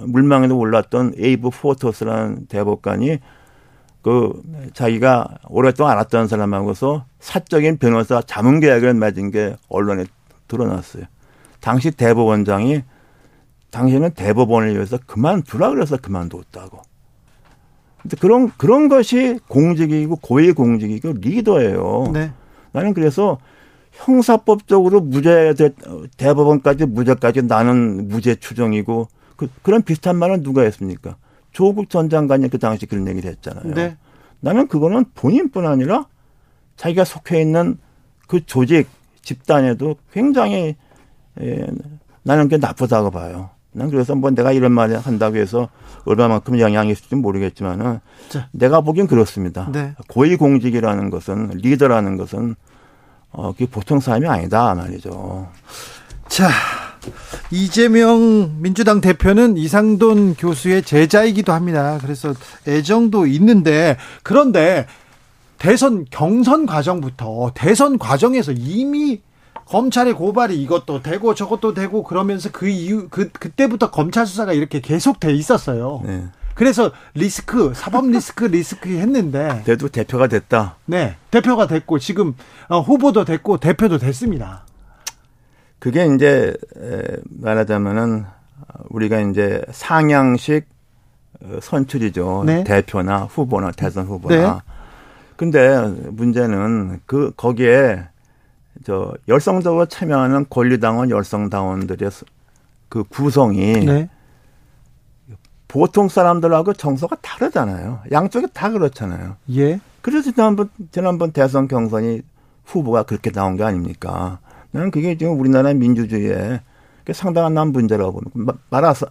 물망에도 0.02 0.58
올랐던 0.58 1.14
에이브 1.18 1.50
포터스라는 1.50 2.46
대법관이 2.46 3.18
그 4.02 4.42
자기가 4.72 5.26
오랫동안 5.48 5.92
알았던 5.92 6.26
사람하고서 6.28 7.04
사적인 7.20 7.78
변호사 7.78 8.22
자문 8.22 8.60
계약을 8.60 8.94
맺은 8.94 9.30
게 9.30 9.56
언론에 9.68 10.04
드러났어요. 10.48 11.04
당시 11.60 11.90
대법원장이 11.90 12.82
당신은 13.70 14.10
대법원을 14.14 14.74
위해서 14.74 14.98
그만두라 15.06 15.70
그래서 15.70 15.96
그만뒀다고. 15.96 16.80
근데 18.02 18.16
그런 18.16 18.50
그런 18.56 18.88
것이 18.88 19.38
공직이고 19.48 20.16
고위 20.16 20.52
공직이고 20.52 21.12
리더예요. 21.20 22.10
네. 22.12 22.32
나는 22.72 22.94
그래서 22.94 23.38
형사법적으로 23.92 25.02
무죄 25.02 25.54
대법원까지 26.16 26.86
무죄까지 26.86 27.42
나는 27.42 28.08
무죄 28.08 28.34
추정이고 28.34 29.08
그, 29.36 29.48
그런 29.62 29.82
비슷한 29.82 30.16
말은 30.16 30.42
누가 30.42 30.62
했습니까? 30.62 31.16
조국 31.52 31.90
전 31.90 32.08
장관이 32.08 32.48
그 32.48 32.58
당시 32.58 32.86
그런 32.86 33.06
얘기를 33.06 33.28
했잖아요. 33.30 33.74
네. 33.74 33.96
나는 34.40 34.66
그거는 34.68 35.04
본인뿐 35.14 35.66
아니라 35.66 36.06
자기가 36.76 37.04
속해 37.04 37.40
있는 37.40 37.76
그 38.26 38.44
조직 38.46 38.88
집단에도 39.22 39.96
굉장히 40.12 40.76
예, 41.42 41.66
나는 42.22 42.48
꽤 42.48 42.58
나쁘다고 42.58 43.10
봐요. 43.10 43.50
난 43.72 43.88
그래서 43.90 44.14
뭐 44.16 44.30
내가 44.30 44.50
이런 44.52 44.72
말을 44.72 44.98
한다고 44.98 45.36
해서 45.36 45.68
얼마만큼 46.04 46.58
영향이 46.58 46.90
있을지 46.90 47.14
모르겠지만은 47.14 48.00
자. 48.28 48.48
내가 48.52 48.80
보기엔 48.80 49.06
그렇습니다. 49.06 49.68
네. 49.72 49.94
고위공직이라는 50.08 51.10
것은 51.10 51.50
리더라는 51.54 52.16
것은 52.16 52.56
어, 53.32 53.52
그게 53.52 53.66
보통 53.66 54.00
사람이 54.00 54.26
아니다 54.26 54.74
말이죠. 54.74 55.48
자, 56.26 56.48
이재명 57.52 58.56
민주당 58.60 59.00
대표는 59.00 59.56
이상돈 59.56 60.34
교수의 60.34 60.82
제자이기도 60.82 61.52
합니다. 61.52 61.98
그래서 62.02 62.34
애정도 62.66 63.26
있는데 63.28 63.96
그런데 64.24 64.86
대선 65.58 66.06
경선 66.10 66.66
과정부터 66.66 67.52
대선 67.54 67.98
과정에서 68.00 68.50
이미 68.50 69.20
검찰의 69.70 70.14
고발이 70.14 70.60
이것도 70.62 71.00
되고 71.00 71.32
저것도 71.32 71.74
되고 71.74 72.02
그러면서 72.02 72.50
그이후그 72.50 73.30
그때부터 73.30 73.92
검찰 73.92 74.26
수사가 74.26 74.52
이렇게 74.52 74.80
계속 74.80 75.20
돼 75.20 75.32
있었어요. 75.32 76.02
네. 76.04 76.24
그래서 76.54 76.90
리스크 77.14 77.72
사법 77.74 78.08
리스크 78.10 78.46
리스크 78.46 78.88
했는데 78.90 79.62
그래도 79.64 79.88
대표가 79.88 80.26
됐다. 80.26 80.76
네, 80.86 81.16
대표가 81.30 81.68
됐고 81.68 82.00
지금 82.00 82.34
어, 82.68 82.80
후보도 82.80 83.24
됐고 83.24 83.58
대표도 83.58 83.98
됐습니다. 83.98 84.64
그게 85.78 86.04
이제 86.14 86.52
말하자면은 87.40 88.24
우리가 88.88 89.20
이제 89.20 89.62
상향식 89.70 90.66
어, 91.42 91.58
선출이죠. 91.62 92.42
네. 92.44 92.64
대표나 92.64 93.20
후보나 93.22 93.70
대선 93.70 94.06
후보나. 94.08 94.36
네. 94.54 94.60
근데 95.36 95.86
문제는 96.10 97.00
그 97.06 97.32
거기에 97.36 98.09
저 98.84 99.12
열성적으로 99.28 99.86
참여하는 99.86 100.46
권리당원 100.48 101.10
열성당원들의 101.10 102.10
그 102.88 103.04
구성이 103.04 103.72
네. 103.84 104.08
보통 105.68 106.08
사람들하고 106.08 106.72
정서가 106.72 107.16
다르잖아요. 107.20 108.00
양쪽이 108.10 108.48
다 108.52 108.70
그렇잖아요. 108.70 109.36
예. 109.52 109.80
그래서 110.02 110.30
지난번 110.32 110.70
지난번 110.90 111.30
대선 111.32 111.68
경선이 111.68 112.22
후보가 112.64 113.04
그렇게 113.04 113.30
나온 113.30 113.56
게 113.56 113.62
아닙니까? 113.64 114.38
나는 114.72 114.90
그게 114.90 115.16
지금 115.18 115.38
우리나라 115.38 115.72
민주주의에 115.72 116.60
상당한 117.12 117.54
난 117.54 117.72
문제라고 117.72 118.12
보는 118.20 118.48
말아서 118.70 119.06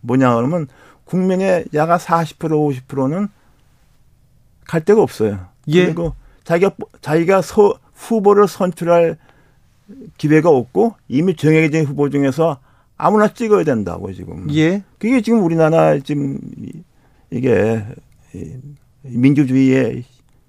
뭐냐 0.00 0.34
그러면 0.34 0.66
국민의 1.04 1.66
야가 1.72 1.96
40% 1.96 2.38
50%는 2.86 3.28
갈 4.66 4.84
데가 4.84 5.00
없어요. 5.02 5.46
예. 5.68 5.86
그리고 5.86 6.14
자기가 6.44 6.72
자기가 7.00 7.42
소 7.42 7.74
후보를 7.98 8.46
선출할 8.48 9.16
기회가 10.16 10.50
없고 10.50 10.94
이미 11.08 11.34
정해진 11.34 11.84
후보 11.84 12.10
중에서 12.10 12.58
아무나 12.96 13.28
찍어야 13.32 13.64
된다고 13.64 14.12
지금. 14.12 14.48
예. 14.54 14.82
그게 14.98 15.20
지금 15.20 15.42
우리나라 15.44 15.98
지금 15.98 16.38
이게 17.30 17.84
민주주의의 19.02 20.04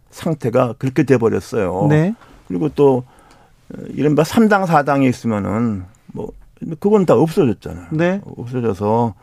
상태가 0.10 0.74
그렇게 0.78 1.04
돼 1.04 1.18
버렸어요. 1.18 1.88
네. 1.90 2.14
그리고 2.48 2.70
또 2.70 3.04
이른바 3.90 4.24
3당 4.24 4.66
4당이 4.66 5.08
있으면은 5.10 5.84
뭐 6.08 6.30
그건 6.80 7.06
다 7.06 7.14
없어졌잖아요. 7.14 7.88
네. 7.92 8.20
없어져서 8.26 9.14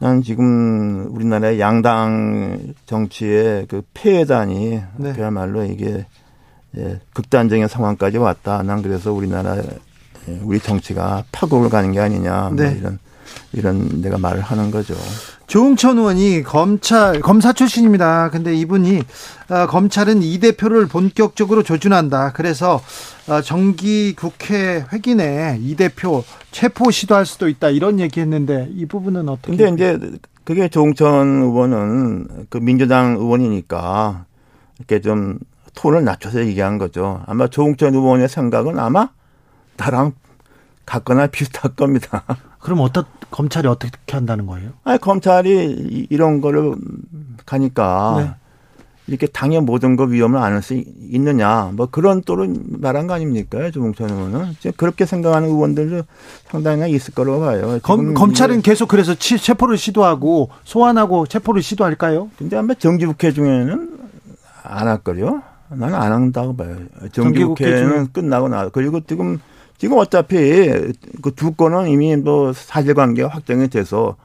난 0.00 0.20
지금 0.22 1.06
우리나라의 1.14 1.60
양당 1.60 2.74
정치의 2.84 3.66
그 3.68 3.82
폐해단이 3.94 4.82
네. 4.96 5.12
그야말로 5.14 5.64
이게 5.64 6.06
예, 6.78 7.00
극단적인 7.14 7.66
상황까지 7.68 8.18
왔다. 8.18 8.62
난 8.62 8.82
그래서 8.82 9.12
우리나라 9.12 9.56
예, 9.58 10.40
우리 10.42 10.60
정치가 10.60 11.24
파국을 11.32 11.68
가는 11.70 11.92
게 11.92 12.00
아니냐 12.00 12.50
뭐 12.52 12.64
네. 12.64 12.76
이런 12.80 12.98
이런 13.52 14.02
내가 14.02 14.18
말을 14.18 14.40
하는 14.40 14.70
거죠. 14.70 14.94
조홍천 15.46 15.98
의원이 15.98 16.42
검찰 16.42 17.20
검사 17.20 17.52
출신입니다. 17.52 18.30
근데 18.30 18.54
이분이 18.54 19.02
어, 19.50 19.66
검찰은 19.68 20.22
이 20.22 20.38
대표를 20.38 20.86
본격적으로 20.86 21.62
조준한다. 21.62 22.32
그래서 22.32 22.80
어, 23.28 23.40
정기 23.40 24.14
국회 24.14 24.84
회기내 24.92 25.58
에이 25.58 25.76
대표 25.76 26.24
체포 26.50 26.90
시도할 26.90 27.24
수도 27.26 27.48
있다 27.48 27.70
이런 27.70 28.00
얘기했는데 28.00 28.68
이 28.74 28.86
부분은 28.86 29.28
어떻게? 29.28 29.56
근데 29.56 29.72
이제 29.94 30.18
그게 30.44 30.68
조홍천 30.68 31.42
의원은 31.42 32.46
그 32.50 32.58
민주당 32.58 33.16
의원이니까 33.18 34.24
이렇게 34.78 35.00
좀 35.00 35.38
톤을 35.76 36.02
낮춰서 36.04 36.40
얘기한 36.44 36.78
거죠. 36.78 37.22
아마 37.26 37.46
조홍천 37.46 37.94
의원의 37.94 38.28
생각은 38.28 38.78
아마 38.80 39.10
나랑 39.76 40.14
같거나 40.84 41.28
비슷할 41.28 41.74
겁니다. 41.76 42.24
그럼 42.58 42.80
어떤 42.80 43.04
검찰이 43.30 43.68
어떻게 43.68 43.92
한다는 44.14 44.46
거예요? 44.46 44.70
아니 44.82 44.98
검찰이 44.98 46.06
이런 46.10 46.40
거를 46.40 46.74
가니까 47.44 48.16
네. 48.18 48.30
이렇게 49.06 49.26
당의 49.28 49.60
모든 49.60 49.94
거 49.94 50.04
위험을 50.04 50.38
안 50.40 50.52
할 50.54 50.62
수 50.62 50.74
있느냐 50.74 51.70
뭐 51.74 51.86
그런 51.86 52.22
또로 52.22 52.48
말한 52.48 53.06
거 53.06 53.14
아닙니까 53.14 53.70
조봉천 53.70 54.10
의원은 54.10 54.56
그렇게 54.76 55.04
생각하는 55.06 55.48
의원들도 55.48 56.02
상당히 56.48 56.90
있을 56.92 57.14
거라고 57.14 57.40
봐요. 57.40 57.78
검, 57.82 58.14
검찰은 58.14 58.62
계속 58.62 58.88
그래서 58.88 59.14
치, 59.14 59.36
체포를 59.38 59.76
시도하고 59.76 60.48
소환하고 60.64 61.26
체포를 61.28 61.62
시도할까요? 61.62 62.30
근데 62.38 62.56
아마 62.56 62.74
정지국회 62.74 63.30
중에는 63.32 63.98
안 64.64 64.88
할걸요. 64.88 65.42
나는 65.74 65.94
안 65.94 66.12
한다고 66.12 66.56
봐요. 66.56 66.76
정기국회는 67.12 68.12
끝나고 68.12 68.48
나 68.48 68.68
그리고 68.70 69.00
지금 69.00 69.38
지금 69.78 69.98
어차피 69.98 70.36
그 71.22 71.32
두 71.34 71.52
건은 71.52 71.88
이미 71.88 72.16
뭐 72.16 72.52
사실관계가 72.52 73.28
확정이 73.28 73.68
돼서 73.68 74.16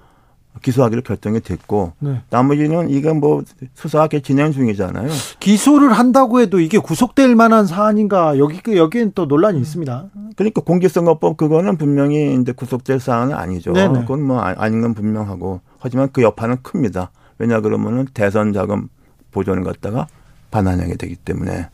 기소하기로 0.61 1.01
결정이 1.03 1.39
됐고 1.39 1.93
네. 1.99 2.21
나머지는 2.29 2.89
이건 2.89 3.19
뭐 3.21 3.41
수사가 3.73 4.07
진행 4.19 4.51
중이잖아요. 4.51 5.09
기소를 5.39 5.93
한다고 5.93 6.41
해도 6.41 6.59
이게 6.59 6.77
구속될 6.77 7.35
만한 7.35 7.65
사안인가 7.65 8.37
여기 8.37 8.59
여기엔 8.75 9.13
또 9.15 9.25
논란이 9.25 9.59
있습니다. 9.61 10.05
그러니까 10.35 10.61
공직선거법 10.61 11.37
그거는 11.37 11.77
분명히 11.77 12.35
이제 12.41 12.51
구속될 12.51 12.99
사안은 12.99 13.33
아니죠. 13.33 13.71
네네. 13.71 14.01
그건 14.01 14.23
뭐 14.23 14.41
아, 14.41 14.53
아닌 14.57 14.81
건 14.81 14.93
분명하고 14.93 15.61
하지만 15.79 16.09
그 16.11 16.21
여파는 16.21 16.57
큽니다. 16.63 17.11
왜냐 17.37 17.61
그러면은 17.61 18.05
대선 18.13 18.51
자금 18.51 18.89
보존을 19.31 19.63
갖다가 19.63 20.07
반환형이 20.51 20.97
되기 20.97 21.15
때문에 21.15 21.69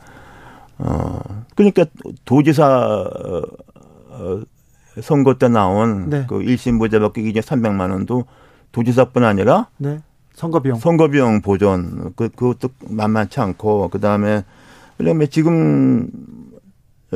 어 0.78 1.20
그러니까 1.56 1.86
도지사 2.24 2.68
어, 2.72 3.42
어, 4.10 4.42
선거 5.02 5.36
때 5.38 5.50
나온 5.50 6.10
네. 6.10 6.26
그 6.30 6.42
일심 6.44 6.78
보좌 6.78 7.00
받기 7.00 7.24
기준 7.24 7.42
300만 7.42 7.92
원도 7.92 8.26
도지사뿐 8.72 9.24
아니라 9.24 9.68
네. 9.78 10.00
선거 10.36 10.60
비용 10.62 10.78
선거 10.80 11.08
비용 11.08 11.42
보존 11.42 12.14
그 12.16 12.30
그것도 12.30 12.70
만만치 12.90 13.40
않고 13.42 13.90
그다음에 13.90 14.44
그다음에 14.98 15.26
지금 15.28 16.10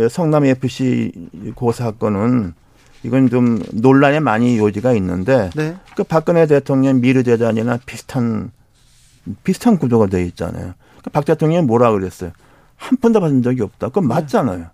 성남 0.10 0.46
FC 0.46 1.30
고 1.56 1.72
사건은 1.72 2.54
이건 3.04 3.30
좀 3.30 3.62
논란에 3.74 4.20
많이 4.20 4.58
요지가 4.58 4.94
있는데 4.94 5.52
네. 5.56 5.76
그 5.96 6.04
박근혜 6.04 6.48
대통령 6.48 7.00
미르 7.00 7.24
재단이나 7.24 7.78
비슷한 7.86 8.52
비슷한 9.44 9.78
구조가 9.78 10.08
되어 10.08 10.22
있잖아요. 10.22 10.74
그러니까 11.02 11.10
박 11.12 11.26
대통령이 11.26 11.66
뭐라 11.66 11.92
그랬어요? 11.92 12.32
한 12.78 12.98
푼도 12.98 13.20
받은 13.20 13.42
적이 13.44 13.62
없다. 13.64 13.90
그건 13.90 14.04
네. 14.04 14.08
맞잖아요. 14.16 14.58
네. 14.60 14.66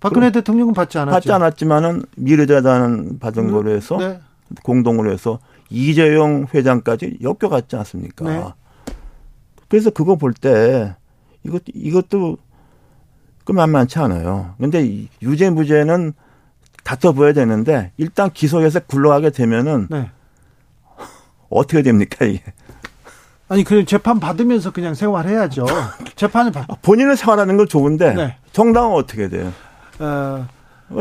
박근혜 0.00 0.26
그 0.28 0.32
대통령은 0.34 0.74
받지 0.74 0.98
않았죠. 0.98 1.14
받지 1.14 1.32
않았지만은 1.32 2.02
미래재단 2.16 3.18
받은 3.18 3.42
음, 3.42 3.46
네. 3.48 3.52
거로 3.52 3.70
해서 3.70 3.96
네. 3.96 4.20
공동으로 4.62 5.12
해서 5.12 5.38
이재용 5.70 6.46
회장까지 6.52 7.18
엮여갔지 7.22 7.76
않습니까? 7.76 8.24
네. 8.24 8.44
그래서 9.68 9.90
그거 9.90 10.16
볼 10.16 10.32
때 10.34 10.94
이것 11.42 11.62
이것도 11.72 12.36
그 13.44 13.52
만만치 13.52 13.98
않아요. 13.98 14.54
근데 14.60 15.06
유죄 15.22 15.50
무죄는 15.50 16.12
다퉈 16.84 17.12
보야 17.12 17.32
되는데 17.32 17.92
일단 17.96 18.30
기소해서 18.30 18.80
굴러가게 18.80 19.30
되면은 19.30 19.88
네. 19.90 20.10
어떻게 21.48 21.82
됩니까 21.82 22.24
이게? 22.26 22.42
아니 23.48 23.62
그 23.64 23.84
재판 23.84 24.18
받으면서 24.20 24.72
그냥 24.72 24.94
생활해야죠. 24.94 25.66
재판을 26.16 26.50
받. 26.52 26.64
아, 26.70 26.74
본인을 26.82 27.16
생활하는 27.16 27.56
건 27.56 27.68
좋은데 27.68 28.14
네. 28.14 28.36
정당은 28.52 28.92
어떻게 28.94 29.28
돼요? 29.28 29.52
어... 29.98 30.46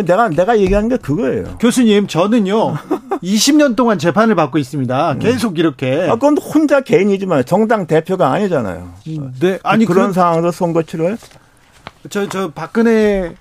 내가 0.07 0.29
내가 0.29 0.57
얘기하는 0.57 0.89
게 0.89 0.97
그거예요. 0.97 1.59
교수님 1.59 2.07
저는요 2.07 2.73
20년 3.21 3.75
동안 3.77 3.99
재판을 3.99 4.33
받고 4.33 4.57
있습니다. 4.57 5.11
음. 5.13 5.19
계속 5.19 5.59
이렇게. 5.59 6.07
아 6.09 6.13
그건 6.13 6.39
혼자 6.39 6.81
개인이지만 6.81 7.45
정당 7.45 7.85
대표가 7.85 8.31
아니잖아요. 8.31 8.91
네 9.39 9.59
아니 9.61 9.85
그런, 9.85 10.07
그 10.07 10.13
상황에서 10.13 10.49
선거 10.49 10.81
치러요? 10.81 11.17
저저 12.09 12.49
박근혜 12.49 13.35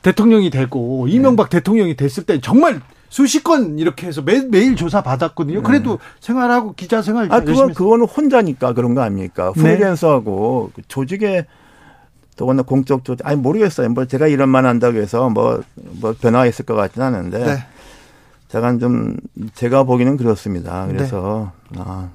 대통령이 0.00 0.48
되고 0.48 1.06
이명박 1.06 1.50
네. 1.50 1.58
대통령이 1.58 1.96
됐을 1.96 2.22
때 2.24 2.40
정말 2.40 2.80
수십 3.14 3.44
건 3.44 3.78
이렇게 3.78 4.08
해서 4.08 4.22
매, 4.22 4.40
매일 4.40 4.74
조사 4.74 5.00
받았거든요. 5.00 5.58
네. 5.58 5.62
그래도 5.62 6.00
생활하고 6.18 6.72
기자 6.74 7.00
생활. 7.00 7.28
아, 7.32 7.38
그건, 7.44 7.72
그거는 7.72 8.06
혼자니까 8.06 8.72
그런 8.72 8.96
거 8.96 9.02
아닙니까? 9.02 9.52
네. 9.54 9.62
프리랜서하고 9.62 10.72
네. 10.74 10.82
조직에 10.88 11.46
또구나 12.36 12.62
공적 12.64 13.04
조직, 13.04 13.24
아니, 13.24 13.36
모르겠어요. 13.40 13.88
뭐 13.90 14.06
제가 14.06 14.26
이런 14.26 14.48
말 14.48 14.66
한다고 14.66 14.98
해서 14.98 15.30
뭐, 15.30 15.62
뭐 15.76 16.12
변화가 16.20 16.46
있을 16.46 16.64
것 16.64 16.74
같지는 16.74 17.06
않은데. 17.06 17.38
네. 17.38 17.56
약간 18.54 18.78
좀 18.78 19.16
제가 19.54 19.82
보기는 19.82 20.16
그렇습니다. 20.16 20.86
네. 20.86 20.92
그래서 20.92 21.50
네. 21.70 21.80
아, 21.84 22.08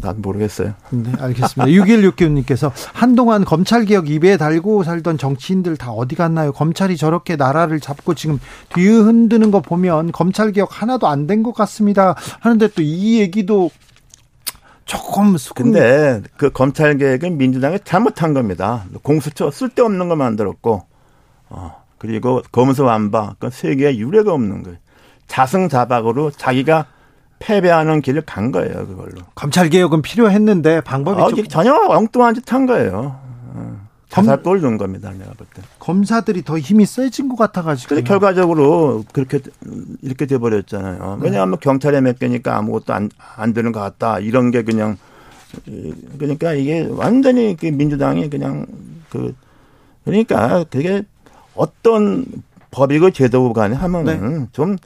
난 0.00 0.22
모르겠어요. 0.22 0.72
네, 0.90 1.12
알겠습니다. 1.18 1.66
6169님께서 1.66 2.72
기 2.74 2.82
한동안 2.94 3.44
검찰 3.44 3.84
개혁 3.84 4.08
입에 4.08 4.38
달고 4.38 4.84
살던 4.84 5.18
정치인들 5.18 5.76
다 5.76 5.90
어디 5.92 6.14
갔나요? 6.16 6.52
검찰이 6.52 6.96
저렇게 6.96 7.36
나라를 7.36 7.78
잡고 7.80 8.14
지금 8.14 8.40
뒤흔드는 8.74 9.50
거 9.50 9.60
보면 9.60 10.12
검찰 10.12 10.50
개혁 10.52 10.80
하나도 10.82 11.06
안 11.08 11.26
된 11.26 11.36
것 11.42 11.54
같습니다. 11.54 12.14
하는데 12.40 12.68
또 12.68 12.82
이 12.86 13.18
얘기도 13.20 13.70
조금 14.86 15.36
근데 15.56 16.22
그 16.36 16.50
검찰 16.50 16.96
개혁은 16.96 17.36
민주당이 17.36 17.80
잘못한 17.84 18.32
겁니다. 18.32 18.84
공수처 19.02 19.50
쓸데없는 19.50 20.08
거 20.08 20.14
만들었고, 20.16 20.84
어, 21.50 21.72
그리고 21.98 22.40
검은서 22.52 22.84
완박, 22.84 23.38
그세 23.40 23.62
그러니까 23.74 23.78
개의 23.88 23.98
유례가 24.00 24.32
없는 24.32 24.62
거예요. 24.62 24.78
자승자박으로 25.26 26.30
자기가 26.32 26.86
패배하는 27.38 28.00
길을 28.00 28.22
간 28.22 28.50
거예요, 28.50 28.86
그걸로. 28.86 29.12
검찰 29.34 29.68
개혁은 29.68 30.02
필요했는데 30.02 30.80
방법이 30.82 31.20
어, 31.20 31.28
좀... 31.30 31.44
전혀 31.48 31.72
엉뚱한 31.86 32.34
짓 32.34 32.52
한 32.52 32.66
거예요. 32.66 33.16
어. 33.54 33.86
자살골 34.08 34.60
준 34.60 34.78
겁니다, 34.78 35.10
내가 35.10 35.32
볼 35.32 35.46
때. 35.52 35.62
검사들이 35.80 36.42
더 36.44 36.58
힘이 36.58 36.86
세진 36.86 37.28
것 37.28 37.36
같아가지고. 37.36 37.94
근데 37.94 38.02
결과적으로 38.08 39.04
그렇게, 39.12 39.40
이렇게 40.00 40.26
돼버렸잖아요. 40.26 41.16
네. 41.16 41.24
왜냐하면 41.24 41.46
네. 41.48 41.50
뭐 41.50 41.58
경찰에 41.58 42.00
맡기니까 42.00 42.56
아무것도 42.56 42.94
안, 42.94 43.10
안 43.36 43.52
되는 43.52 43.72
것 43.72 43.80
같다. 43.80 44.20
이런 44.20 44.52
게 44.52 44.62
그냥, 44.62 44.96
그러니까 46.18 46.52
이게 46.52 46.88
완전히 46.88 47.56
그 47.58 47.66
민주당이 47.66 48.30
그냥 48.30 48.66
그, 49.10 49.34
그러니까 50.04 50.64
그게 50.70 51.02
어떤 51.56 52.24
법이고 52.70 53.10
제도 53.10 53.52
간에 53.52 53.74
하면은 53.74 54.38
네. 54.40 54.46
좀 54.52 54.76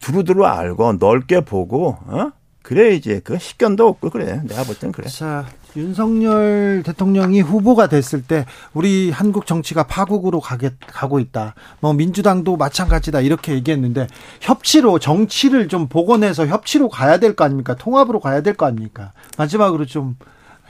두루두루 0.00 0.44
알고 0.46 0.94
넓게 0.94 1.40
보고 1.40 1.96
어? 2.06 2.30
그래 2.62 2.94
이제 2.94 3.20
그 3.22 3.38
식견도 3.38 3.86
없고 3.86 4.10
그래 4.10 4.42
내가 4.44 4.64
볼 4.64 4.74
땐 4.76 4.90
그래. 4.90 5.08
자 5.08 5.46
윤석열 5.76 6.82
대통령이 6.84 7.40
후보가 7.42 7.88
됐을 7.88 8.22
때 8.22 8.44
우리 8.72 9.10
한국 9.12 9.46
정치가 9.46 9.84
파국으로 9.84 10.40
가게 10.40 10.70
가고 10.86 11.20
있다. 11.20 11.54
뭐 11.80 11.92
민주당도 11.92 12.56
마찬가지다 12.56 13.20
이렇게 13.20 13.52
얘기했는데 13.52 14.06
협치로 14.40 14.98
정치를 14.98 15.68
좀 15.68 15.86
복원해서 15.88 16.46
협치로 16.46 16.88
가야 16.88 17.18
될 17.18 17.36
거 17.36 17.44
아닙니까? 17.44 17.76
통합으로 17.76 18.18
가야 18.20 18.40
될 18.42 18.54
거 18.54 18.66
아닙니까? 18.66 19.12
마지막으로 19.38 19.84
좀 19.84 20.16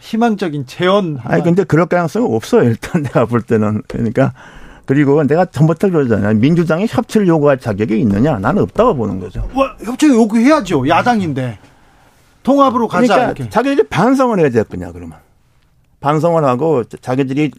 희망적인 0.01 0.67
재언 0.67 1.19
아니 1.25 1.43
근데 1.43 1.65
그럴 1.65 1.87
가능성은 1.87 2.31
없어요 2.35 2.65
일단 2.65 3.03
내가 3.05 3.25
볼 3.25 3.41
때는 3.41 3.81
그러니까. 3.89 4.35
그리고 4.87 5.23
내가 5.25 5.45
전부터 5.45 5.91
그러잖아요. 5.91 6.35
민주당이 6.35 6.87
협치를 6.89 7.27
요구할 7.27 7.59
자격이 7.59 7.99
있느냐? 8.01 8.39
나는 8.39 8.63
없다고 8.63 8.95
보는 8.95 9.19
거죠. 9.19 9.49
와, 9.55 9.77
협치 9.83 10.07
요구해야죠. 10.07 10.89
야당인데. 10.89 11.59
통합으로 12.45 12.87
가자. 12.87 13.15
그러니까 13.17 13.27
이렇게. 13.33 13.51
자기들이 13.51 13.89
반성을 13.89 14.39
해야 14.39 14.49
될 14.49 14.63
거냐, 14.63 14.93
그러면. 14.93 15.19
반성을 15.99 16.43
하고 16.45 16.85
자기들이 16.85 17.51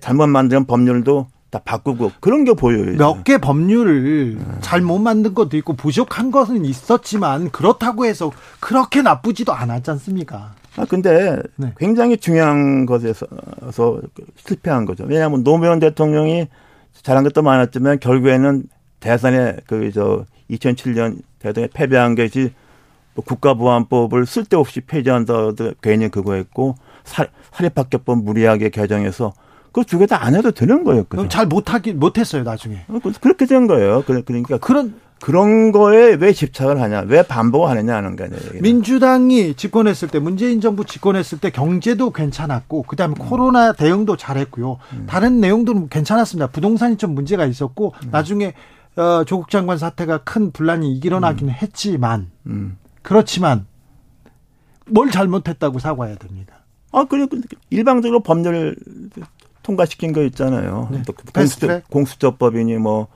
잘못 0.00 0.26
만든 0.28 0.64
법률도 0.64 1.26
다 1.50 1.58
바꾸고 1.62 2.12
그런 2.20 2.44
게 2.44 2.54
보여요. 2.54 2.96
몇 2.96 3.24
개 3.24 3.36
법률을 3.36 4.38
잘못 4.62 4.98
만든 5.00 5.34
것도 5.34 5.56
있고 5.58 5.74
부족한 5.74 6.30
것은 6.30 6.64
있었지만 6.64 7.50
그렇다고 7.50 8.06
해서 8.06 8.30
그렇게 8.60 9.02
나쁘지도 9.02 9.52
않았지 9.52 9.90
않습니까? 9.90 10.52
아, 10.76 10.84
근데 10.88 11.36
네. 11.56 11.74
굉장히 11.76 12.16
중요한 12.16 12.86
것에서 12.86 13.26
실패한 14.46 14.86
거죠. 14.86 15.04
왜냐하면 15.06 15.42
노무현 15.44 15.80
대통령이 15.80 16.48
잘한 17.02 17.24
것도 17.24 17.42
많았지만 17.42 18.00
결국에는 18.00 18.64
대선에 19.00 19.56
그저 19.66 20.24
2007년 20.50 21.22
대선에 21.38 21.68
패배한 21.72 22.14
것이 22.14 22.52
뭐 23.14 23.24
국가보안법을 23.24 24.26
쓸데없이 24.26 24.82
폐지한다도 24.82 25.74
괜히 25.82 26.08
그거했고 26.10 26.74
사립학교법 27.04 28.22
무리하게 28.22 28.70
개정해서 28.70 29.32
그두개 29.72 30.06
다 30.06 30.18
안 30.22 30.34
해도 30.34 30.50
되는 30.50 30.84
거예요. 30.84 31.04
그냥. 31.08 31.28
잘 31.28 31.46
못하기 31.46 31.94
못했어요 31.94 32.42
나중에. 32.42 32.84
어, 32.88 32.98
그렇게 33.20 33.46
된 33.46 33.66
거예요. 33.66 34.02
그러니까 34.06 34.58
그런 34.58 34.94
그런 35.20 35.70
거에 35.70 36.14
왜 36.14 36.32
집착을 36.32 36.80
하냐, 36.80 37.00
왜 37.06 37.22
반복을 37.22 37.68
하느냐 37.68 37.94
하는 37.94 38.16
거예요. 38.16 38.32
민주당이 38.62 39.54
집권했을 39.54 40.08
때, 40.08 40.18
문재인 40.18 40.62
정부 40.62 40.84
집권했을 40.86 41.38
때 41.38 41.50
경제도 41.50 42.10
괜찮았고, 42.10 42.84
그 42.84 42.96
다음에 42.96 43.14
음. 43.20 43.26
코로나 43.28 43.74
대응도 43.74 44.16
잘했고요. 44.16 44.78
음. 44.94 45.06
다른 45.06 45.38
내용들은 45.40 45.90
괜찮았습니다. 45.90 46.46
부동산이 46.48 46.96
좀 46.96 47.14
문제가 47.14 47.44
있었고, 47.44 47.92
음. 48.02 48.08
나중에 48.10 48.54
어, 48.96 49.22
조국 49.24 49.50
장관 49.50 49.76
사태가 49.78 50.18
큰 50.24 50.52
분란이 50.52 50.96
일어나기는 50.96 51.52
음. 51.52 51.54
했지만, 51.60 52.30
음. 52.46 52.78
그렇지만, 53.02 53.66
뭘 54.88 55.10
잘못했다고 55.10 55.78
사과해야 55.80 56.16
됩니다. 56.16 56.64
아, 56.92 57.04
그리고 57.04 57.36
일방적으로 57.68 58.20
법률 58.20 58.74
통과시킨 59.62 60.14
거 60.14 60.22
있잖아요. 60.24 60.88
네. 60.90 61.02
공수 61.32 61.80
공수처법이니 61.90 62.76
뭐, 62.78 63.06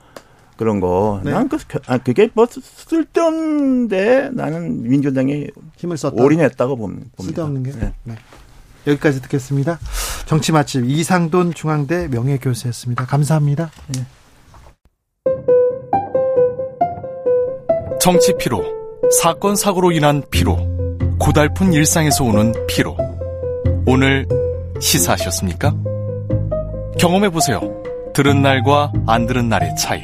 그런 0.57 0.79
거. 0.79 1.21
네. 1.23 1.31
난 1.31 1.49
그, 1.49 1.57
아, 1.87 1.97
그게 1.97 2.29
뭐 2.33 2.47
쓸데없는데 2.49 4.29
나는 4.33 4.83
민주당이 4.83 5.47
힘을 5.77 5.97
썼다. 5.97 6.21
올인했다고 6.21 6.75
봅니다. 6.77 7.07
쓸데없는 7.19 7.63
게. 7.63 7.71
네. 7.71 7.93
네. 8.03 8.15
여기까지 8.87 9.21
듣겠습니다. 9.21 9.79
정치 10.27 10.51
맛집 10.51 10.85
이상돈 10.85 11.53
중앙대 11.53 12.07
명예교수였습니다. 12.07 13.05
감사합니다. 13.05 13.71
네. 13.95 14.05
정치 17.99 18.33
피로, 18.37 18.63
사건 19.23 19.55
사고로 19.55 19.91
인한 19.91 20.21
피로, 20.29 20.57
고달픈 21.19 21.73
일상에서 21.73 22.23
오는 22.23 22.53
피로. 22.67 22.95
오늘 23.87 24.27
시사하셨습니까? 24.79 25.75
경험해 26.99 27.31
보세요. 27.31 27.81
들은 28.13 28.43
날과 28.43 28.91
안 29.07 29.25
들은 29.25 29.49
날의 29.49 29.75
차이. 29.75 30.03